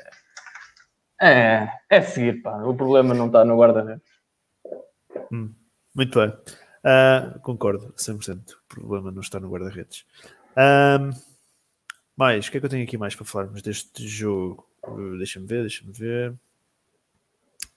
[1.22, 2.62] é, é seguir, pá.
[2.64, 4.02] o problema não está no guarda-redes.
[5.30, 5.54] Hum,
[5.94, 6.28] muito bem.
[6.84, 8.54] Uh, concordo, 100%.
[8.54, 10.04] O problema não está no guarda-redes.
[10.56, 11.10] Um,
[12.16, 14.68] mais, o que é que eu tenho aqui mais para falarmos deste jogo?
[14.84, 16.34] Uh, deixa-me ver, deixa-me ver.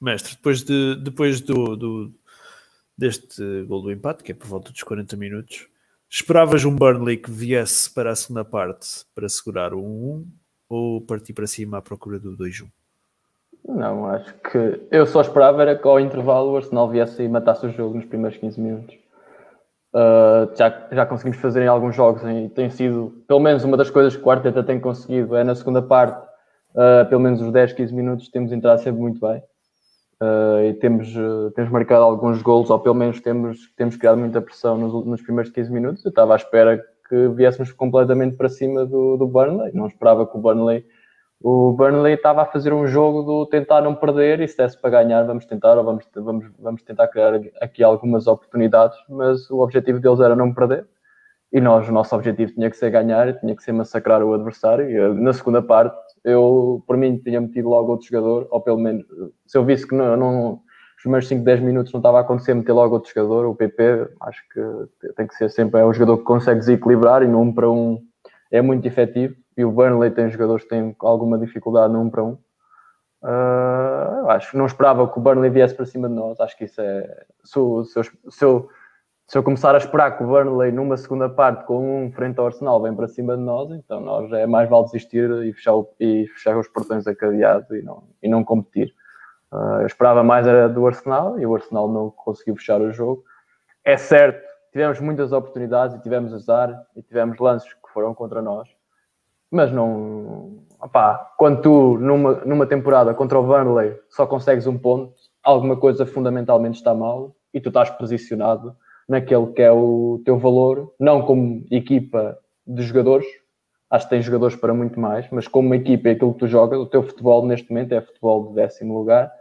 [0.01, 2.13] Mestre, depois, de, depois do, do,
[2.97, 5.67] deste gol do empate, que é por volta dos 40 minutos,
[6.09, 10.25] esperavas um Burnley que viesse para a segunda parte para segurar o 1-1
[10.67, 12.69] ou partir para cima à procura do 2-1?
[13.67, 17.65] Não, acho que eu só esperava era que ao intervalo o Arsenal viesse e matasse
[17.65, 18.95] o jogo nos primeiros 15 minutos.
[19.93, 23.89] Uh, já, já conseguimos fazer em alguns jogos e tem sido, pelo menos, uma das
[23.89, 26.21] coisas que o Arteta tem conseguido é na segunda parte,
[26.71, 29.41] uh, pelo menos os 10, 15 minutos, temos entrado sempre muito bem
[30.21, 31.11] uh, e temos,
[31.55, 35.51] temos marcado alguns gols, ou pelo menos temos, temos criado muita pressão nos, nos primeiros
[35.51, 36.05] 15 minutos.
[36.05, 40.37] Eu estava à espera que viéssemos completamente para cima do, do Burnley, não esperava que
[40.37, 40.85] o Burnley
[41.47, 44.89] o Burnley estava a fazer um jogo do tentar não perder e se desse para
[44.89, 49.99] ganhar vamos tentar ou vamos, vamos, vamos tentar criar aqui algumas oportunidades, mas o objetivo
[49.99, 50.87] deles era não perder.
[51.53, 54.89] E nós, o nosso objetivo tinha que ser ganhar, tinha que ser massacrar o adversário.
[54.89, 59.05] E na segunda parte eu, por mim, tinha metido logo outro jogador, ou pelo menos,
[59.45, 60.53] se eu visse que não, não
[60.97, 64.09] os primeiros 5, 10 minutos não estava a acontecer, meter logo outro jogador, o PP,
[64.21, 67.53] acho que tem que ser sempre é um jogador que consegue desequilibrar e no 1
[67.53, 67.99] para 1
[68.49, 72.37] é muito efetivo e o Burnley tem jogadores que têm alguma dificuldade 1 para 1.
[73.23, 76.39] Uh, acho que não esperava que o Burnley viesse para cima de nós.
[76.39, 77.25] Acho que isso é.
[77.43, 78.69] Se eu, se, eu, se, eu,
[79.27, 82.47] se eu, começar a esperar que o Burnley, numa segunda parte, com um frente ao
[82.47, 85.89] Arsenal, vem para cima de nós, então nós é mais vale desistir e fechar, o,
[85.99, 88.93] e fechar os portões a cadeado e não, e não competir.
[89.51, 93.23] Uh, eu esperava mais era do Arsenal e o Arsenal não conseguiu fechar o jogo.
[93.85, 98.67] É certo, tivemos muitas oportunidades e tivemos azar e tivemos lances que foram contra nós
[99.55, 100.59] mas não.
[100.81, 106.05] Opá, quando tu, numa, numa temporada contra o Burnley, só consegues um ponto, alguma coisa
[106.05, 108.75] fundamentalmente está mal e tu estás posicionado
[109.07, 112.37] naquele que é o teu valor, não como equipa
[112.67, 113.25] de jogadores,
[113.89, 116.47] acho que tens jogadores para muito mais, mas como uma equipa e aquilo que tu
[116.47, 119.31] jogas, o teu futebol neste momento é futebol de décimo lugar,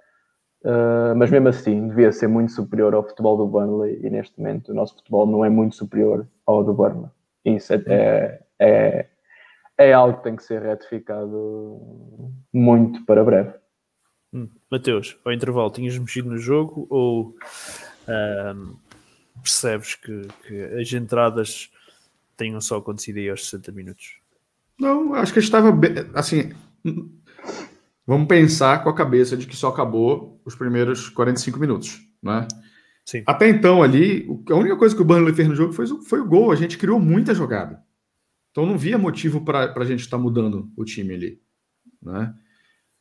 [0.64, 4.70] uh, mas mesmo assim devia ser muito superior ao futebol do Burnley e neste momento
[4.70, 7.10] o nosso futebol não é muito superior ao do Burnley.
[7.44, 9.06] Isso é, é,
[9.78, 13.52] é algo que tem que ser retificado muito para breve.
[14.32, 14.48] Hum.
[14.70, 17.36] Mateus, ao intervalo, tinhas mexido no jogo ou
[19.42, 21.70] percebes que, que, as entradas
[22.36, 24.18] tenham só acontecido aí aos 60 minutos?
[24.78, 26.52] Não, acho que estava bem, assim.
[28.06, 32.46] Vamos pensar com a cabeça de que só acabou os primeiros 45 minutos, né?
[33.04, 33.22] Sim.
[33.26, 36.26] Até então ali, a única coisa que o Burnley fez no jogo foi, foi o
[36.26, 36.50] gol.
[36.50, 37.83] A gente criou muita jogada.
[38.54, 41.40] Então não via motivo para a gente estar tá mudando o time ali.
[42.00, 42.32] Né?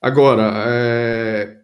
[0.01, 1.61] Agora, é...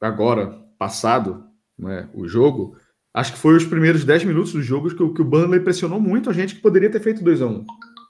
[0.00, 1.44] agora, passado
[1.78, 2.76] né, o jogo,
[3.14, 6.28] acho que foi os primeiros 10 minutos do jogo que, que o Burnley pressionou muito
[6.28, 7.66] a gente que poderia ter feito 2 a 1 um,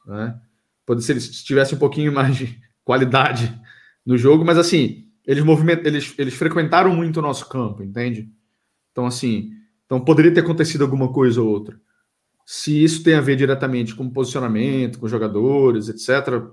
[0.07, 0.41] né?
[0.87, 3.55] Pode ser se tivesse um pouquinho mais de qualidade
[4.05, 5.81] no jogo, mas assim, eles moviment...
[5.85, 8.33] eles, eles frequentaram muito o nosso campo, entende?
[8.93, 9.51] Então, assim,
[9.85, 11.79] então poderia ter acontecido alguma coisa ou outra.
[12.49, 16.45] Se isso tem a ver diretamente com posicionamento, com jogadores, etc.,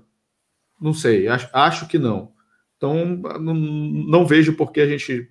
[0.80, 2.32] não sei, acho, acho que não.
[2.76, 5.30] Então, não, não vejo por que a gente,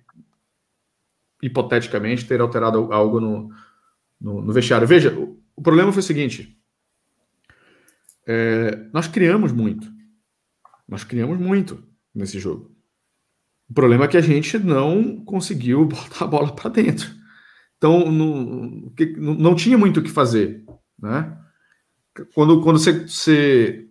[1.42, 3.50] hipoteticamente, ter alterado algo no,
[4.18, 4.88] no, no vestiário.
[4.88, 6.58] Veja, o, o, problema foi o seguinte:
[8.26, 9.92] é, nós criamos muito.
[10.88, 12.74] Nós criamos muito nesse jogo.
[13.68, 17.23] O problema é que a gente não conseguiu botar a bola para dentro.
[17.84, 18.80] Então, não,
[19.18, 20.64] não tinha muito o que fazer.
[20.98, 21.36] Né?
[22.34, 23.86] Quando, quando você, você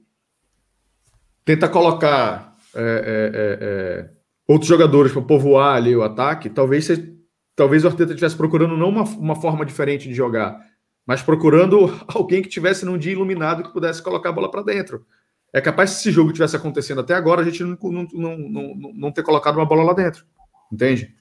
[1.45, 4.09] tenta colocar é, é, é, é
[4.47, 7.15] outros jogadores para povoar ali o ataque, talvez, você,
[7.55, 10.59] talvez o Arteta estivesse procurando não uma, uma forma diferente de jogar,
[11.05, 15.05] mas procurando alguém que tivesse num dia iluminado que pudesse colocar a bola para dentro.
[15.53, 18.93] É capaz que esse jogo tivesse acontecendo até agora, a gente não, não, não, não,
[18.95, 20.25] não ter colocado uma bola lá dentro.
[20.71, 21.13] Entende?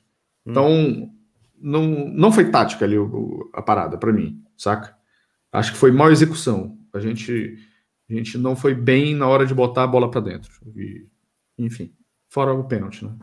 [0.47, 1.22] Hum.
[1.63, 4.97] Não, não foi tática ali o, a parada para mim, saca?
[5.53, 6.79] Acho que foi mal execução.
[6.93, 7.57] A gente,
[8.11, 10.51] a gente não foi bem na hora de botar a bola para dentro.
[10.75, 11.07] E,
[11.59, 11.95] enfim,
[12.29, 13.15] fora o pênalti, né?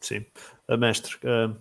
[0.00, 0.26] Sim.
[0.68, 1.56] Uh, mestre, uh,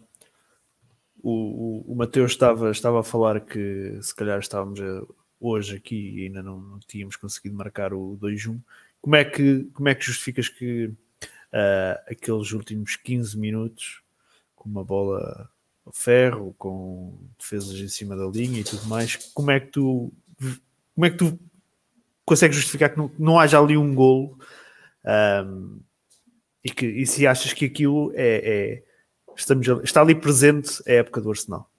[1.21, 5.03] o, o, o Mateus estava, estava a falar que se calhar estávamos a,
[5.39, 8.59] hoje aqui e ainda não, não, tínhamos conseguido marcar o 2-1.
[8.99, 14.01] Como é que, como é que justificas que uh, aqueles últimos 15 minutos
[14.55, 15.50] com uma bola
[15.93, 20.13] ferro, com defesas em cima da linha e tudo mais, como é que tu
[20.93, 21.39] como é que tu
[22.25, 24.37] consegues justificar que não, não haja ali um golo
[25.45, 25.81] um,
[26.63, 28.37] e, que, e se achas que aquilo é,
[28.75, 28.83] é
[29.35, 31.69] estamos, está ali presente a época do Arsenal?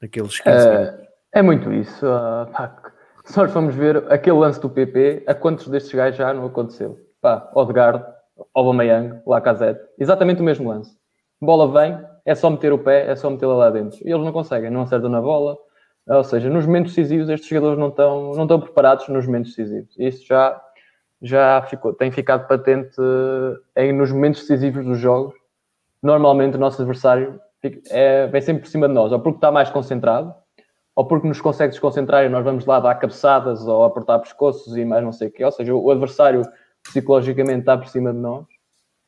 [0.00, 2.76] Naqueles 15 é, é muito isso uh, pá,
[3.24, 6.98] se nós formos ver aquele lance do PP a quantos destes gajos já não aconteceu?
[7.20, 8.04] Pá, Odegaard,
[8.54, 10.96] Aubameyang, Lacazette exatamente o mesmo lance.
[11.40, 13.98] Bola vem, é só meter o pé, é só metê-la lá dentro.
[14.06, 15.56] E eles não conseguem, não acertam na bola.
[16.06, 19.94] Ou seja, nos momentos decisivos, estes jogadores não estão, não estão preparados nos momentos decisivos.
[19.98, 20.60] Isso já,
[21.20, 22.96] já ficou, tem ficado patente
[23.76, 25.34] eh, em, nos momentos decisivos dos jogos.
[26.02, 29.52] Normalmente o nosso adversário fica, é, vem sempre por cima de nós, ou porque está
[29.52, 30.34] mais concentrado,
[30.96, 34.84] ou porque nos consegue desconcentrar e nós vamos lá dar cabeçadas ou apertar pescoços e
[34.84, 35.44] mais não sei o quê.
[35.44, 36.42] Ou seja, o adversário
[36.82, 38.44] psicologicamente está por cima de nós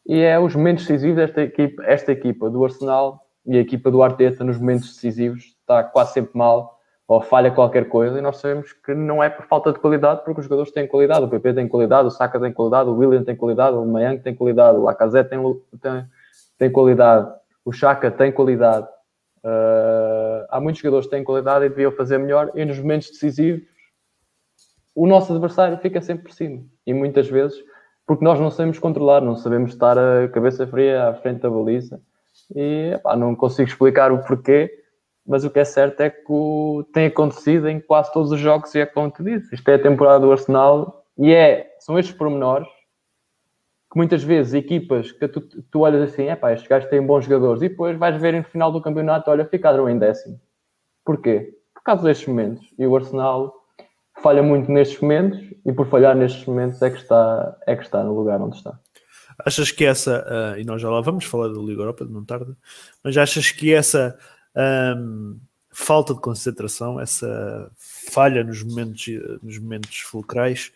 [0.07, 4.03] e é os momentos decisivos desta equipa, esta equipa do Arsenal e a equipa do
[4.03, 5.57] Arteta nos momentos decisivos.
[5.61, 9.47] Está quase sempre mal ou falha qualquer coisa e nós sabemos que não é por
[9.47, 12.53] falta de qualidade porque os jogadores têm qualidade, o PP tem qualidade, o Saka tem
[12.53, 15.41] qualidade, o William tem qualidade, o Mayang tem qualidade, o Lacazette tem,
[15.81, 16.07] tem,
[16.59, 17.31] tem qualidade,
[17.65, 18.87] o Chaka tem qualidade.
[19.45, 23.63] Uh, há muitos jogadores que têm qualidade e deviam fazer melhor e nos momentos decisivos
[24.95, 26.63] o nosso adversário fica sempre por cima.
[26.87, 27.59] E muitas vezes
[28.07, 32.01] porque nós não sabemos controlar, não sabemos estar a cabeça fria à frente da baliza
[32.55, 34.71] e epá, não consigo explicar o porquê,
[35.27, 38.75] mas o que é certo é que o, tem acontecido em quase todos os jogos
[38.75, 42.15] e é como tu dizes, isto é a temporada do Arsenal e é, são estes
[42.15, 42.69] pormenores
[43.95, 47.25] que muitas vezes equipas que tu, tu olhas assim, é pá, estes gajos têm bons
[47.25, 50.39] jogadores e depois vais ver no final do campeonato, olha, ficaram em décimo.
[51.05, 51.57] Porquê?
[51.73, 52.75] Por causa destes momentos.
[52.77, 53.55] E o Arsenal
[54.25, 58.03] falha muito nestes momentos e por falhar nestes momentos é que está, é que está
[58.03, 58.81] no lugar onde está.
[59.39, 60.25] Achas que essa,
[60.57, 62.55] uh, e nós já lá vamos falar da Liga Europa de não tarde,
[63.03, 64.18] mas achas que essa
[64.97, 65.37] um,
[65.70, 69.05] falta de concentração, essa falha nos momentos,
[69.43, 70.72] nos momentos fulcrais,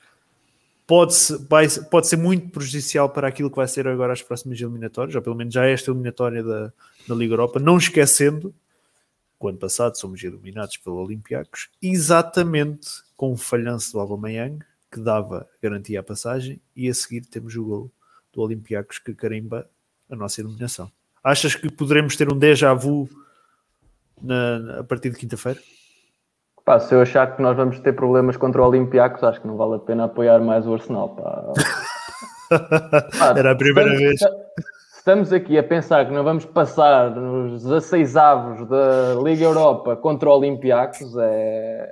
[0.87, 4.61] pode, -se, vai, pode ser muito prejudicial para aquilo que vai ser agora as próximas
[4.61, 6.71] eliminatórias, ou pelo menos já esta eliminatória da,
[7.09, 8.55] da Liga Europa, não esquecendo
[9.41, 14.61] que o ano passado somos eliminados pelo Olympiacos, exatamente com o falhanço do Aubameyang,
[14.91, 17.91] que dava garantia à passagem, e a seguir temos o gol
[18.33, 19.69] do Olympiacos que carimba
[20.09, 20.91] a nossa eliminação.
[21.23, 23.09] Achas que poderemos ter um déjà vu
[24.23, 25.59] na, a partir de quinta-feira?
[26.65, 29.57] Pá, se eu achar que nós vamos ter problemas contra o Olympiacos, acho que não
[29.57, 31.09] vale a pena apoiar mais o Arsenal.
[31.17, 31.53] Pá.
[33.19, 34.21] pá, Era a primeira vez
[35.09, 40.29] estamos aqui a pensar que não vamos passar nos 16 avos da Liga Europa contra
[40.29, 41.89] o Olympiacos, é,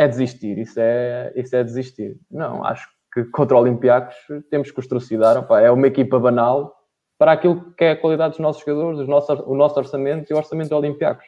[0.00, 0.56] é desistir.
[0.58, 2.16] Isso é, isso é desistir.
[2.30, 4.16] Não, acho que contra o Olympiacos
[4.50, 5.46] temos que os trucidar.
[5.62, 6.74] é uma equipa banal
[7.18, 9.00] para aquilo que é a qualidade dos nossos jogadores,
[9.46, 11.26] o nosso orçamento e o orçamento do Olympiacos.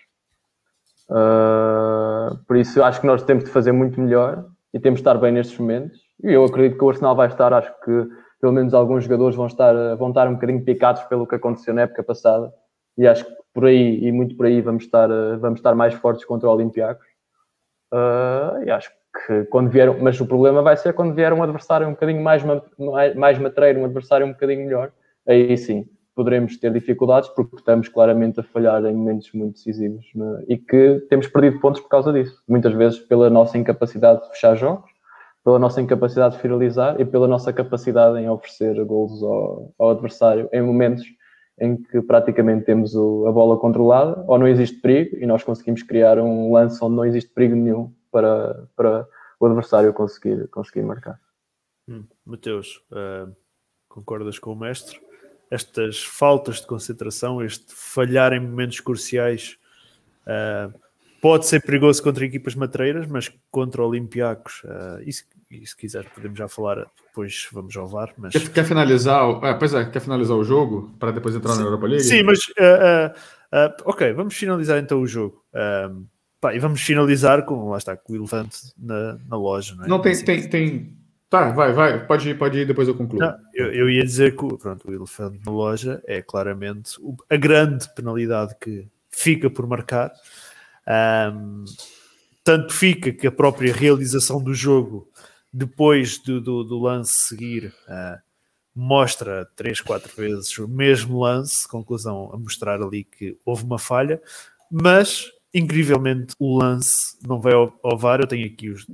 [1.10, 5.18] Uh, por isso, acho que nós temos de fazer muito melhor e temos de estar
[5.18, 6.00] bem nestes momentos.
[6.24, 8.08] E eu acredito que o Arsenal vai estar, acho que
[8.40, 11.82] pelo menos alguns jogadores vão estar, vão estar um bocadinho picados pelo que aconteceu na
[11.82, 12.50] época passada.
[12.96, 15.08] E acho que por aí, e muito por aí, vamos estar,
[15.38, 17.11] vamos estar mais fortes contra o Olympiacos.
[17.92, 18.90] Uh, e acho
[19.26, 22.42] que quando vier, mas o problema vai ser quando vier um adversário um bocadinho mais,
[22.42, 24.90] mais, mais matreiro, um adversário um bocadinho melhor,
[25.28, 30.44] aí sim poderemos ter dificuldades porque estamos claramente a falhar em momentos muito decisivos né?
[30.48, 32.42] e que temos perdido pontos por causa disso.
[32.48, 34.90] Muitas vezes pela nossa incapacidade de fechar jogos,
[35.44, 40.48] pela nossa incapacidade de finalizar e pela nossa capacidade em oferecer golos ao, ao adversário
[40.52, 41.04] em momentos
[41.58, 45.82] em que praticamente temos o, a bola controlada ou não existe perigo e nós conseguimos
[45.82, 49.06] criar um lance onde não existe perigo nenhum para, para
[49.38, 51.20] o adversário conseguir, conseguir marcar.
[51.88, 53.34] Hum, Mateus, uh,
[53.88, 55.00] concordas com o mestre?
[55.50, 59.58] Estas faltas de concentração, este falhar em momentos cruciais,
[60.26, 60.72] uh,
[61.20, 66.38] pode ser perigoso contra equipas matreiras, mas contra Olympiacos, uh, isso, e se quiser podemos
[66.38, 68.12] já falar, depois vamos ao VAR.
[68.16, 68.32] Mas...
[68.32, 71.60] Quer, quer finalizar, é, pois é, quer finalizar o jogo para depois entrar Sim.
[71.60, 72.04] na Europa League?
[72.04, 73.12] Sim, mas uh,
[73.52, 75.44] uh, ok, vamos finalizar então o jogo.
[75.54, 76.06] Um,
[76.40, 79.74] pá, e vamos finalizar com, lá está, com o elefante na, na loja.
[79.74, 79.88] Não, é?
[79.88, 80.96] não tem, tem, tem.
[81.28, 83.20] Tá, vai, vai, pode ir, pode ir, depois eu concluo.
[83.20, 86.92] Não, eu, eu, ia dizer que pronto, o elefante na loja é claramente
[87.28, 90.12] a grande penalidade que fica por marcar.
[90.86, 91.64] Um,
[92.44, 95.08] tanto fica que a própria realização do jogo
[95.52, 98.18] depois do, do, do lance seguir uh,
[98.74, 104.20] mostra três, quatro vezes o mesmo lance, conclusão a mostrar ali que houve uma falha,
[104.70, 108.20] mas incrivelmente o lance não vai ao, ao VAR.
[108.20, 108.86] Eu tenho aqui os,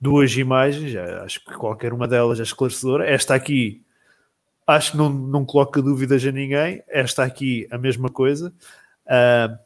[0.00, 3.08] duas imagens, acho que qualquer uma delas é esclarecedora.
[3.08, 3.82] Esta aqui
[4.66, 6.82] acho que não, não coloca dúvidas a ninguém.
[6.88, 8.52] Esta aqui a mesma coisa.
[9.06, 9.56] Uh,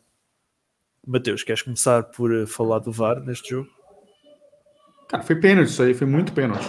[1.07, 3.78] Mateus, queres começar por falar do VAR neste jogo?
[5.09, 6.67] Cara, foi pênalti isso aí, foi muito pênalti.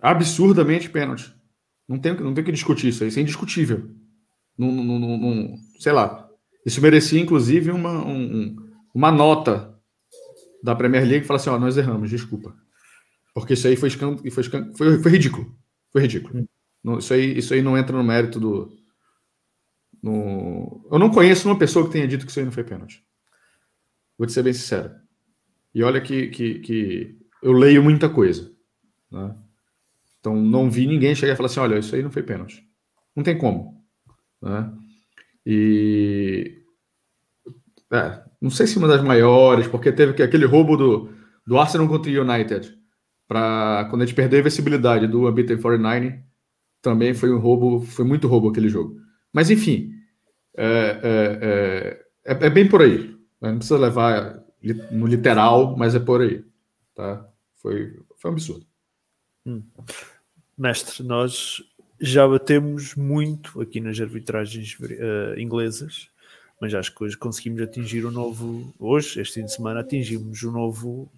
[0.00, 1.34] Absurdamente pênalti.
[1.88, 3.90] Não tem, não tem que discutir isso aí, isso é indiscutível.
[4.58, 6.28] Não, não, não, não sei lá.
[6.64, 8.56] Isso merecia, inclusive, uma, um,
[8.94, 9.78] uma nota
[10.62, 12.54] da Premier League e falar assim: ó, nós erramos, desculpa.
[13.32, 14.42] Porque isso aí foi, escândalo, foi,
[14.76, 15.54] foi, foi ridículo.
[15.92, 16.46] Foi ridículo.
[16.84, 16.98] Hum.
[16.98, 18.76] Isso, aí, isso aí não entra no mérito do.
[20.02, 20.86] No...
[20.90, 23.04] Eu não conheço uma pessoa que tenha dito que isso aí não foi pênalti.
[24.18, 24.90] Vou te ser bem sincero.
[25.74, 28.50] E olha que, que, que eu leio muita coisa.
[29.10, 29.34] Né?
[30.20, 32.66] Então não vi ninguém chegar e falar assim: olha, isso aí não foi pênalti.
[33.14, 33.82] Não tem como.
[34.42, 34.72] Né?
[35.44, 36.62] E.
[37.92, 41.10] É, não sei se uma das maiores, porque teve aquele roubo do,
[41.46, 42.76] do Arsenal contra o United,
[43.28, 46.20] para quando a gente perdeu a invencibilidade do Unbeaten 49,
[46.82, 48.96] também foi um roubo, foi muito roubo aquele jogo.
[49.32, 49.92] Mas enfim,
[50.56, 53.14] é, é, é, é bem por aí.
[53.40, 54.42] Não precisa levar
[54.90, 56.44] no literal, mas é por aí.
[56.96, 57.28] Tá?
[57.56, 58.66] Foi, foi um absurdo.
[59.44, 59.62] Hum.
[60.56, 61.62] Mestre, nós
[62.00, 66.08] já batemos muito aqui nas arbitragens uh, inglesas,
[66.58, 68.74] mas acho que hoje conseguimos atingir o um novo.
[68.78, 71.12] Hoje, este fim de semana, atingimos o um novo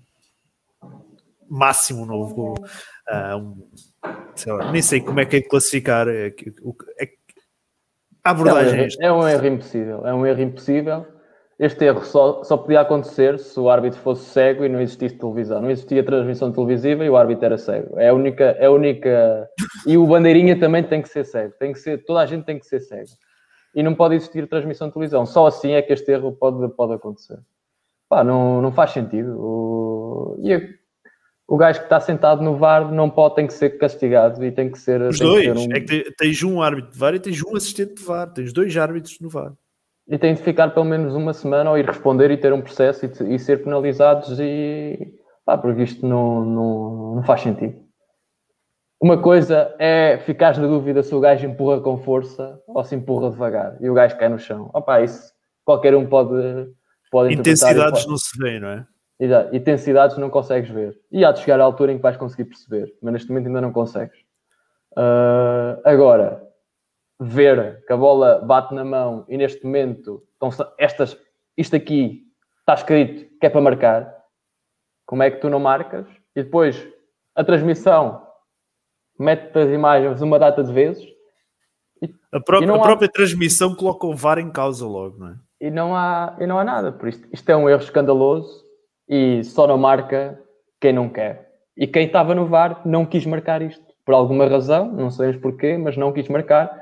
[1.49, 2.55] máximo, um novo.
[3.09, 3.69] Uh, um,
[4.35, 6.09] sei lá, nem sei como é que é de classificar.
[6.09, 6.35] É,
[7.01, 7.13] é,
[8.25, 10.07] a abordagem é um, erro, é um erro impossível.
[10.07, 11.18] É um erro impossível.
[11.59, 15.61] Este erro só, só podia acontecer se o árbitro fosse cego e não existisse televisão.
[15.61, 17.99] Não existia transmissão televisiva e o árbitro era cego.
[17.99, 18.45] É a única.
[18.61, 19.51] É a única...
[19.85, 21.53] E o bandeirinha também tem que ser cego.
[21.59, 23.09] Tem que ser, toda a gente tem que ser cego.
[23.75, 25.27] E não pode existir transmissão de televisão.
[25.27, 27.41] Só assim é que este erro pode, pode acontecer.
[28.09, 29.37] Pá, não, não faz sentido.
[29.37, 30.79] O, e
[31.49, 34.71] o gajo que está sentado no VAR não pode, tem que ser castigado e tem
[34.71, 35.03] que ser.
[35.03, 35.49] Os dois.
[35.49, 35.73] Um...
[35.73, 38.33] É que tens um árbitro de VAR e tens um assistente de VAR.
[38.33, 39.53] Tens dois árbitros no VAR
[40.09, 43.05] e tem de ficar pelo menos uma semana ou ir responder e ter um processo
[43.05, 47.77] e, e ser penalizados e pá, porque isto não, não, não, faz sentido.
[49.01, 53.31] Uma coisa é ficar na dúvida se o gajo empurra com força ou se empurra
[53.31, 54.71] devagar e o gajo cai no chão.
[54.73, 55.33] Opa, isso
[55.65, 56.69] qualquer um pode,
[57.11, 58.09] pode Intensidades pode...
[58.09, 58.87] não se vê, não é?
[59.21, 59.55] Exato.
[59.55, 60.99] Intensidades não consegues ver.
[61.13, 63.61] E há de chegar à altura em que vais conseguir perceber, mas neste momento ainda
[63.61, 64.17] não consegues.
[64.93, 66.48] Uh, agora,
[67.21, 71.19] ver que a bola bate na mão e neste momento estão estas,
[71.57, 72.23] isto aqui
[72.61, 74.15] está escrito que é para marcar,
[75.07, 76.07] como é que tu não marcas?
[76.37, 76.87] E depois
[77.35, 78.23] a transmissão
[79.19, 81.05] mete as imagens uma data de vezes.
[82.01, 85.37] E, a, própria, a própria transmissão coloca o VAR em causa logo, não é?
[85.61, 87.27] E não há, e não há nada, por isto.
[87.33, 88.65] Isto é um erro escandaloso
[89.09, 90.41] e só não marca
[90.81, 91.49] quem não quer.
[91.77, 93.85] E quem estava no VAR não quis marcar isto.
[94.05, 96.78] Por alguma razão, não sabemos porquê, mas não quis marcar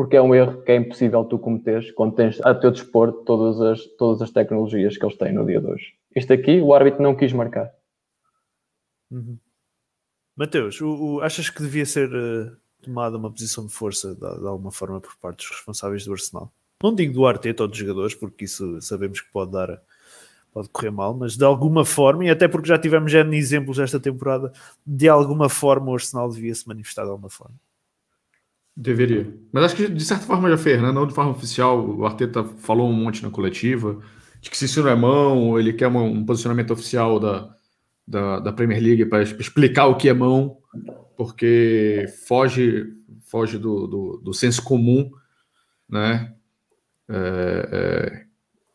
[0.00, 3.60] porque é um erro que é impossível tu cometeres quando tens a teu dispor todas
[3.60, 5.92] as, todas as tecnologias que eles têm no dia de hoje.
[6.16, 7.70] Isto aqui, o árbitro não quis marcar.
[9.10, 9.36] Uhum.
[10.34, 14.46] Mateus, o, o, achas que devia ser uh, tomada uma posição de força de, de,
[14.46, 16.50] alguma forma por parte dos responsáveis do Arsenal?
[16.82, 19.82] Não digo do Arteta ou dos jogadores, porque isso sabemos que pode dar
[20.50, 24.00] pode correr mal, mas de alguma forma, e até porque já tivemos já exemplos esta
[24.00, 24.50] temporada,
[24.86, 27.54] de alguma forma o Arsenal devia se manifestar de alguma forma.
[28.82, 29.30] Deveria.
[29.52, 30.90] Mas acho que de certa forma já fez, né?
[30.90, 31.86] Não de forma oficial.
[31.86, 34.00] O Arteta falou um monte na coletiva
[34.40, 37.54] de que se isso não é mão, ele quer um posicionamento oficial da,
[38.08, 40.56] da, da Premier League para explicar o que é mão,
[41.14, 42.86] porque foge
[43.26, 45.10] foge do, do, do senso comum,
[45.86, 46.32] né?
[47.06, 48.24] É, é,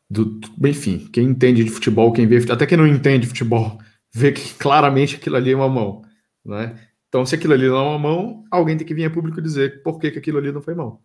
[0.08, 3.80] do, enfim, quem entende de futebol, quem vê, até quem não entende de futebol,
[4.14, 6.04] vê que claramente aquilo ali é uma mão,
[6.46, 6.80] né?
[7.16, 9.82] Então, se aquilo ali não é uma mão, alguém tem que vir a público dizer
[9.82, 11.00] por que, que aquilo ali não foi mão.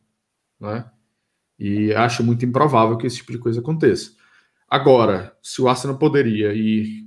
[0.58, 0.84] Né?
[1.56, 4.10] E acho muito improvável que esse tipo de coisa aconteça.
[4.68, 7.06] Agora, se o Arsenal poderia ir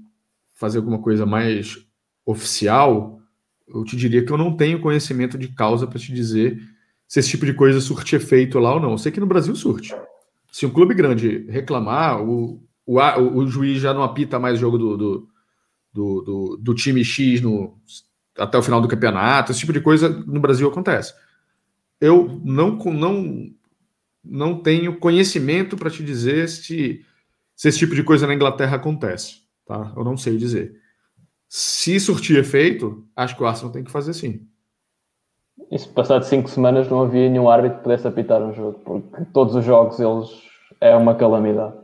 [0.53, 1.85] fazer alguma coisa mais
[2.25, 3.19] oficial,
[3.67, 6.57] eu te diria que eu não tenho conhecimento de causa para te dizer
[7.05, 8.91] se esse tipo de coisa surte efeito lá ou não.
[8.91, 9.93] Eu sei que no Brasil surte.
[10.49, 14.95] Se um clube grande reclamar, o, o, o juiz já não apita mais jogo do,
[14.95, 15.27] do,
[15.91, 17.77] do, do, do time X no
[18.37, 21.13] até o final do campeonato, esse tipo de coisa no Brasil acontece.
[21.99, 23.49] Eu não, não,
[24.23, 27.05] não tenho conhecimento para te dizer se,
[27.55, 29.43] se esse tipo de coisa na Inglaterra acontece.
[29.65, 29.93] Tá?
[29.95, 30.75] Eu não sei dizer.
[31.47, 34.47] Se surtir efeito, acho que o Arsenal tem que fazer sim.
[35.77, 39.55] Se passado cinco semanas não havia nenhum árbitro que pudesse apitar um jogo, porque todos
[39.55, 40.29] os jogos eles
[40.81, 41.75] é uma calamidade.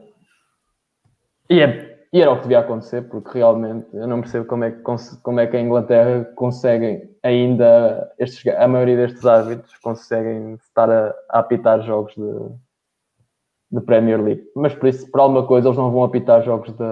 [1.49, 4.71] E é e era o que devia acontecer, porque realmente eu não percebo como é
[4.71, 4.81] que,
[5.21, 11.13] como é que a Inglaterra conseguem ainda, estes, a maioria destes árbitros conseguem estar a,
[11.29, 14.43] a apitar jogos de, de Premier League.
[14.55, 16.83] Mas por isso, por alguma coisa, eles não vão apitar jogos de.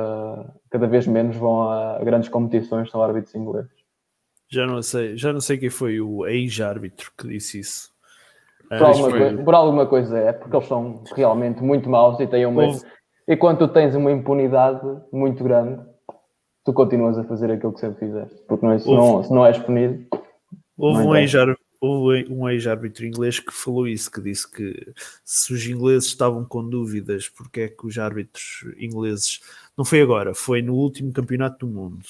[0.69, 3.71] cada vez menos vão a grandes competições, são árbitros ingleses.
[4.49, 7.91] Já não sei, já não sei quem foi o ex-árbitro que disse isso.
[8.69, 9.19] Por, alguma foi...
[9.19, 12.65] coisa, por alguma coisa é, porque eles são realmente muito maus e têm uma.
[12.65, 12.85] Houve
[13.27, 15.83] e quando tu tens uma impunidade muito grande,
[16.63, 18.41] tu continuas a fazer aquilo que sempre fizeste.
[18.47, 20.05] Porque não, é, se, não, se não és punido.
[20.77, 26.09] Houve um ex-árbitro um ex-árbitro inglês que falou isso, que disse que se os ingleses
[26.09, 29.41] estavam com dúvidas porque é que os árbitros ingleses,
[29.77, 32.03] não foi agora, foi no último campeonato do mundo,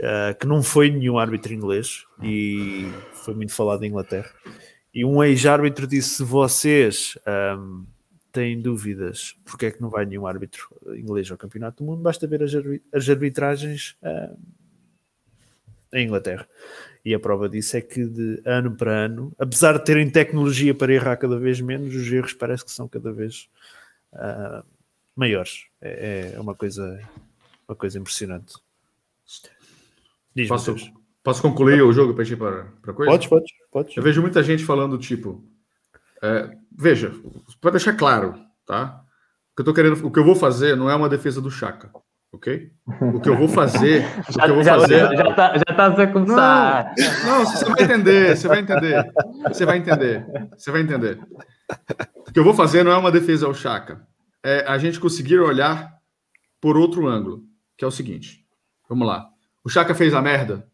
[0.00, 4.30] uh, que não foi nenhum árbitro inglês e foi muito falado em Inglaterra.
[4.92, 7.18] E um ex-árbitro disse: se vocês
[7.58, 7.84] um,
[8.34, 12.26] têm dúvidas porque é que não vai nenhum árbitro inglês ao Campeonato do Mundo, basta
[12.26, 14.36] ver as, arbitragens uh,
[15.92, 16.46] em Inglaterra.
[17.04, 20.92] E a prova disso é que de ano para ano, apesar de terem tecnologia para
[20.92, 23.48] errar cada vez menos, os erros parece que são cada vez
[24.12, 24.64] uh,
[25.14, 25.66] maiores.
[25.80, 27.00] É, é, uma coisa,
[27.68, 28.56] uma coisa impressionante.
[30.48, 30.74] Posso,
[31.22, 33.12] posso concluir o jogo para ir para, para coisa?
[33.12, 33.96] Podes, podes, podes.
[33.96, 35.44] Eu vejo muita gente falando tipo
[36.24, 37.12] é, veja,
[37.60, 39.02] para deixar claro, tá?
[39.52, 41.50] O que eu tô querendo, o que eu vou fazer não é uma defesa do
[41.50, 41.90] Chaka,
[42.32, 42.72] ok?
[43.12, 44.00] O que eu vou fazer,
[44.30, 45.00] já, o que eu vou já, fazer.
[45.00, 46.94] Já, tá, já tá.
[47.26, 49.12] Não, não, você vai entender, você vai entender,
[49.46, 51.20] você vai entender, você vai entender.
[52.26, 54.06] O que eu vou fazer não é uma defesa ao Chaka,
[54.42, 55.92] é a gente conseguir olhar
[56.58, 57.42] por outro ângulo,
[57.76, 58.46] que é o seguinte.
[58.88, 59.28] Vamos lá.
[59.62, 60.66] O Chaka fez a merda,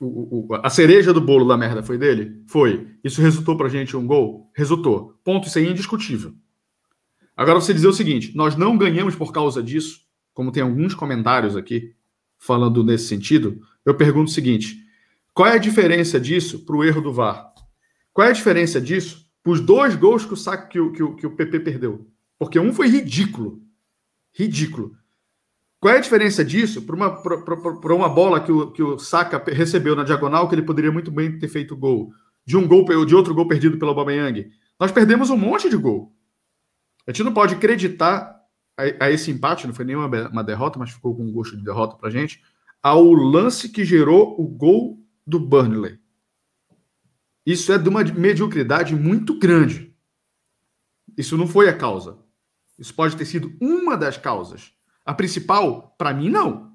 [0.00, 2.42] o, o, a cereja do bolo da merda foi dele?
[2.46, 2.88] Foi.
[3.04, 4.50] Isso resultou pra gente um gol?
[4.54, 5.18] Resultou.
[5.24, 6.34] Ponto, isso aí é indiscutível.
[7.36, 10.00] Agora você dizer o seguinte: nós não ganhamos por causa disso,
[10.34, 11.94] como tem alguns comentários aqui
[12.38, 13.60] falando nesse sentido.
[13.84, 14.76] Eu pergunto o seguinte:
[15.32, 17.52] qual é a diferença disso para o erro do VAR?
[18.12, 21.02] Qual é a diferença disso para os dois gols que o, saco, que, o, que,
[21.02, 22.06] o, que o PP perdeu?
[22.38, 23.62] Porque um foi ridículo.
[24.32, 24.96] Ridículo.
[25.80, 27.22] Qual é a diferença disso para uma,
[27.94, 31.38] uma bola que o, que o Saka recebeu na diagonal, que ele poderia muito bem
[31.38, 32.12] ter feito gol,
[32.44, 34.50] de um gol de outro gol perdido pelo Aubameyang?
[34.80, 36.14] Nós perdemos um monte de gol.
[37.06, 38.36] A gente não pode acreditar
[38.76, 41.64] a, a esse empate, não foi nenhuma uma derrota, mas ficou com um gosto de
[41.64, 42.42] derrota para gente,
[42.82, 45.98] ao lance que gerou o gol do Burnley.
[47.44, 49.94] Isso é de uma mediocridade muito grande.
[51.16, 52.18] Isso não foi a causa.
[52.78, 54.75] Isso pode ter sido uma das causas.
[55.06, 56.72] A principal, para mim, não.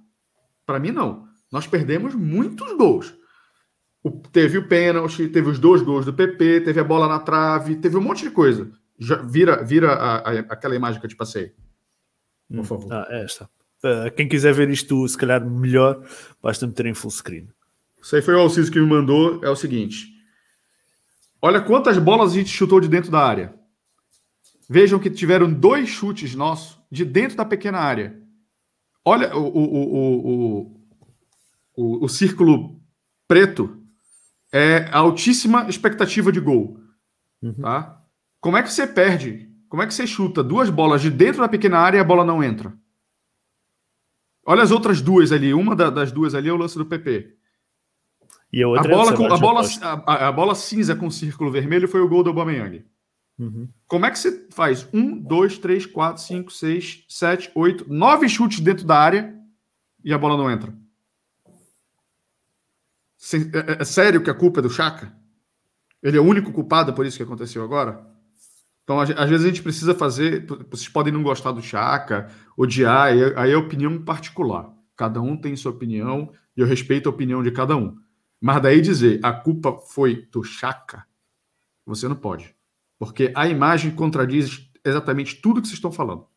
[0.65, 1.27] Para mim, não.
[1.51, 3.13] Nós perdemos muitos gols.
[4.01, 7.75] O, teve o pênalti, teve os dois gols do PP, teve a bola na trave,
[7.75, 8.71] teve um monte de coisa.
[8.97, 11.53] Já, vira vira a, a, aquela imagem que eu te passei.
[12.47, 12.63] Por hum.
[12.63, 12.93] favor.
[12.93, 13.49] Ah, é esta.
[13.83, 16.03] Uh, quem quiser ver isto, se calhar melhor,
[16.41, 17.49] basta meter em full screen.
[18.01, 19.43] Isso aí foi o Alciso que me mandou.
[19.43, 20.07] É o seguinte:
[21.41, 23.53] olha quantas bolas a gente chutou de dentro da área.
[24.69, 28.20] Vejam que tiveram dois chutes nossos de dentro da pequena área.
[29.05, 29.63] Olha, o, o,
[30.65, 30.81] o,
[31.75, 32.79] o, o círculo
[33.27, 33.77] preto
[34.53, 36.77] é a altíssima expectativa de gol.
[37.41, 37.53] Uhum.
[37.61, 38.03] Tá?
[38.39, 39.49] Como é que você perde?
[39.69, 42.25] Como é que você chuta duas bolas de dentro da pequena área e a bola
[42.25, 42.73] não entra?
[44.45, 45.53] Olha as outras duas ali.
[45.53, 47.35] Uma da- das duas ali é o lance do PP.
[48.51, 50.95] E a A outra é bola, o com, a, bola, a, a- a bola cinza
[50.95, 52.83] com círculo vermelho foi o gol do Aubameyang.
[53.41, 53.67] Uhum.
[53.87, 54.87] Como é que você faz?
[54.93, 59.35] Um, dois, três, quatro, cinco, seis, sete, oito, nove chutes dentro da área
[60.05, 60.71] e a bola não entra?
[63.33, 65.11] É, é- é sério que a culpa é do Chaka?
[66.03, 68.05] Ele é o único culpado por isso que aconteceu agora?
[68.83, 70.45] Então, às vezes a gente precisa fazer.
[70.69, 74.71] Vocês podem não gostar do Chaka, odiar, aí é opinião particular.
[74.95, 77.97] Cada um tem sua opinião e eu respeito a opinião de cada um.
[78.39, 81.05] Mas daí dizer a culpa foi do Chaka,
[81.85, 82.55] você não pode.
[83.01, 86.27] Porque a imagem contradiz exatamente tudo que vocês estão falando.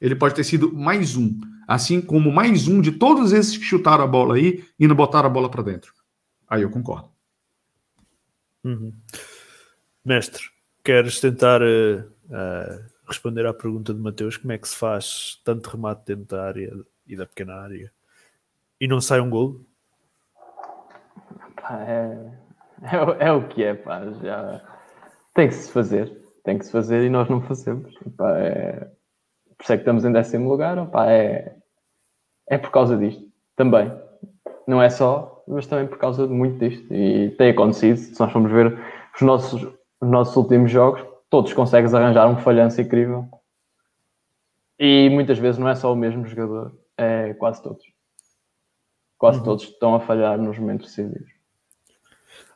[0.00, 4.04] Ele pode ter sido mais um, assim como mais um de todos esses que chutaram
[4.04, 5.92] a bola aí e não botaram a bola para dentro.
[6.48, 7.10] Aí eu concordo.
[8.62, 8.92] Uhum.
[10.04, 10.44] Mestre,
[10.84, 14.36] queres tentar eh, eh, responder à pergunta de Mateus?
[14.36, 16.72] Como é que se faz tanto remate dentro da área
[17.08, 17.92] e da pequena área
[18.80, 19.66] e não sai um golo?
[21.60, 22.32] Pá, é,
[22.94, 24.08] é, o- é o que é, pá.
[24.22, 24.75] Já
[25.36, 26.12] tem que se fazer.
[26.42, 27.94] Tem que se fazer e nós não fazemos.
[28.38, 28.88] É,
[29.56, 30.76] por isso é que estamos em décimo lugar.
[31.06, 31.54] É,
[32.48, 33.22] é por causa disto.
[33.54, 33.92] Também.
[34.66, 36.92] Não é só, mas também por causa de muito disto.
[36.92, 37.98] E tem acontecido.
[37.98, 38.76] Se nós formos ver
[39.14, 43.28] os nossos, os nossos últimos jogos, todos consegues arranjar um falhanço incrível.
[44.78, 47.84] E muitas vezes não é só o mesmo jogador, é quase todos.
[49.16, 51.30] Quase todos estão a falhar nos momentos decisivos.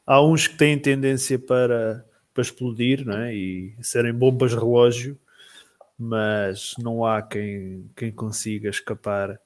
[0.07, 3.35] Há uns que têm tendência para, para explodir não é?
[3.35, 5.19] e serem bombas relógio,
[5.99, 9.39] mas não há quem, quem consiga escapar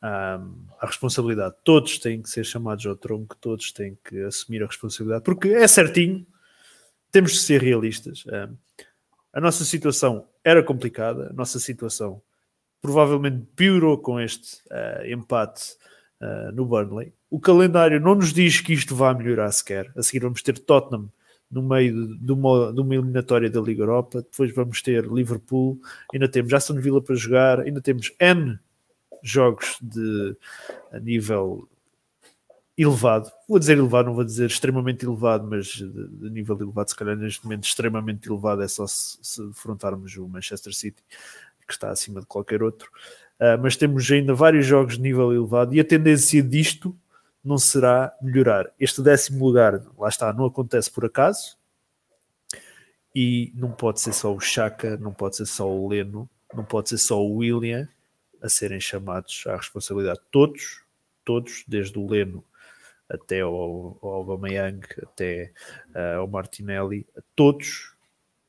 [0.00, 1.54] ahm, à responsabilidade.
[1.62, 5.68] Todos têm que ser chamados ao tronco, todos têm que assumir a responsabilidade, porque é
[5.68, 6.26] certinho,
[7.12, 8.24] temos de ser realistas.
[9.32, 12.22] A nossa situação era complicada, a nossa situação
[12.80, 15.76] provavelmente piorou com este ah, empate
[16.20, 17.12] ah, no Burnley.
[17.28, 19.92] O calendário não nos diz que isto vá melhorar sequer.
[19.96, 21.10] A seguir vamos ter Tottenham
[21.50, 25.80] no meio de, uma, de uma eliminatória da Liga Europa, depois vamos ter Liverpool,
[26.14, 28.58] ainda temos Aston Villa para jogar, ainda temos N
[29.22, 30.36] jogos de
[30.92, 31.68] a nível
[32.78, 33.30] elevado.
[33.48, 37.16] Vou dizer elevado, não vou dizer extremamente elevado, mas de, de nível elevado, se calhar
[37.16, 41.02] neste momento extremamente elevado é só se, se defrontarmos o Manchester City,
[41.66, 42.90] que está acima de qualquer outro.
[43.38, 46.96] Uh, mas temos ainda vários jogos de nível elevado e a tendência disto
[47.44, 48.70] não será melhorar.
[48.78, 51.58] Este décimo lugar, lá está, não acontece por acaso
[53.14, 56.90] e não pode ser só o Chaka, não pode ser só o Leno, não pode
[56.90, 57.88] ser só o William
[58.42, 60.20] a serem chamados à responsabilidade.
[60.30, 60.82] Todos,
[61.24, 62.44] todos, desde o Leno
[63.08, 65.52] até ao, ao Aubameyang, até
[65.94, 67.94] uh, ao Martinelli, todos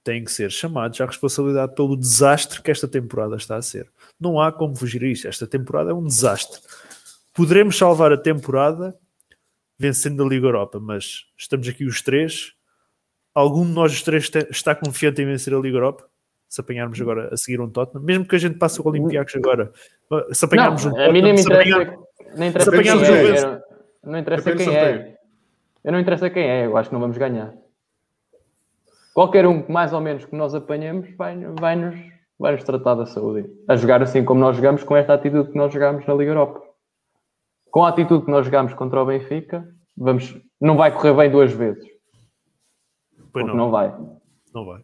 [0.03, 3.89] têm que ser chamados à responsabilidade pelo desastre que esta temporada está a ser.
[4.19, 5.27] Não há como fugir a isto.
[5.27, 6.59] Esta temporada é um desastre.
[7.33, 8.95] Poderemos salvar a temporada
[9.77, 12.53] vencendo a Liga Europa, mas estamos aqui os três.
[13.33, 16.05] Algum de nós os três está confiante em vencer a Liga Europa?
[16.49, 19.71] Se apanharmos agora a seguir um Tottenham, mesmo que a gente passe o Olympiacos agora,
[20.33, 22.01] se apanharmos não, um a mim nem me Tottenham, interessa, apanhar-
[22.35, 23.61] nem interessa quem é.
[24.03, 25.17] não, não interessa quem é.
[25.83, 27.53] Eu não interessa quem é, eu acho que não vamos ganhar.
[29.13, 31.95] Qualquer um que mais ou menos que nós apanhemos vai, vai, nos,
[32.37, 33.49] vai nos tratar da saúde.
[33.67, 36.61] A jogar assim como nós jogamos, com esta atitude que nós jogamos na Liga Europa.
[37.71, 39.67] Com a atitude que nós jogamos contra o Benfica,
[39.97, 41.83] vamos, não vai correr bem duas vezes.
[43.31, 43.95] Pois não, não vai.
[44.53, 44.83] não vai.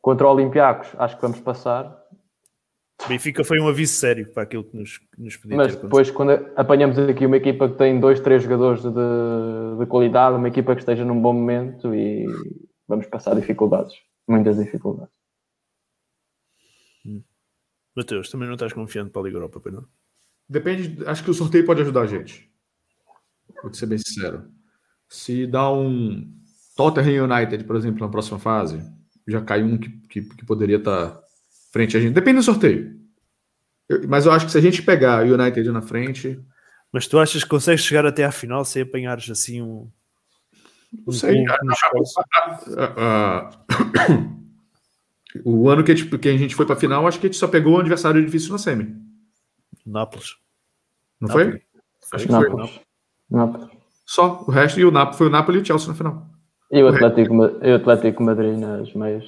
[0.00, 1.98] Contra o Olympiacos, acho que vamos passar.
[3.08, 6.98] Benfica foi um aviso sério para aquilo que nos, nos podia Mas depois, quando apanhamos
[6.98, 11.04] aqui uma equipa que tem dois, três jogadores de, de qualidade, uma equipa que esteja
[11.04, 12.24] num bom momento e
[12.86, 13.94] vamos passar dificuldades.
[14.28, 15.14] Muitas dificuldades.
[17.04, 17.24] acontecido.
[17.96, 19.84] Mateus, também não estás confiante para a Liga Europa, pois não?
[20.48, 22.50] Depende, acho que o sorteio pode ajudar a gente.
[23.62, 24.48] Vou ser bem sincero.
[25.08, 26.32] Se dá um
[26.76, 28.80] Tottenham United, por exemplo, na próxima fase,
[29.26, 31.20] já cai um que, que, que poderia estar
[31.72, 32.14] frente a gente.
[32.14, 32.98] Depende do sorteio.
[33.88, 36.40] Eu- mas eu acho que se a gente pegar o United na frente,
[36.92, 39.90] Mas tu achas que consegues chegar até à final sem apanhares assim um.
[41.06, 41.44] não sei.
[42.76, 43.50] Ah,
[44.08, 44.28] ah,
[45.44, 47.28] o ano que a, gente, que a gente foi para a final, acho que a
[47.30, 48.94] gente só pegou um adversário difícil na semi.
[49.90, 50.36] Nápoles.
[51.20, 51.50] Não Nápoles.
[51.50, 51.62] foi?
[52.12, 52.42] Acho que foi.
[52.48, 52.80] Nápoles.
[53.30, 53.68] Nápoles.
[54.06, 54.44] Só.
[54.46, 56.26] O resto e o Napoli foi o Napoli e o Chelsea na final.
[56.70, 59.24] E o Atlético, e o Atlético Madrid nas meias.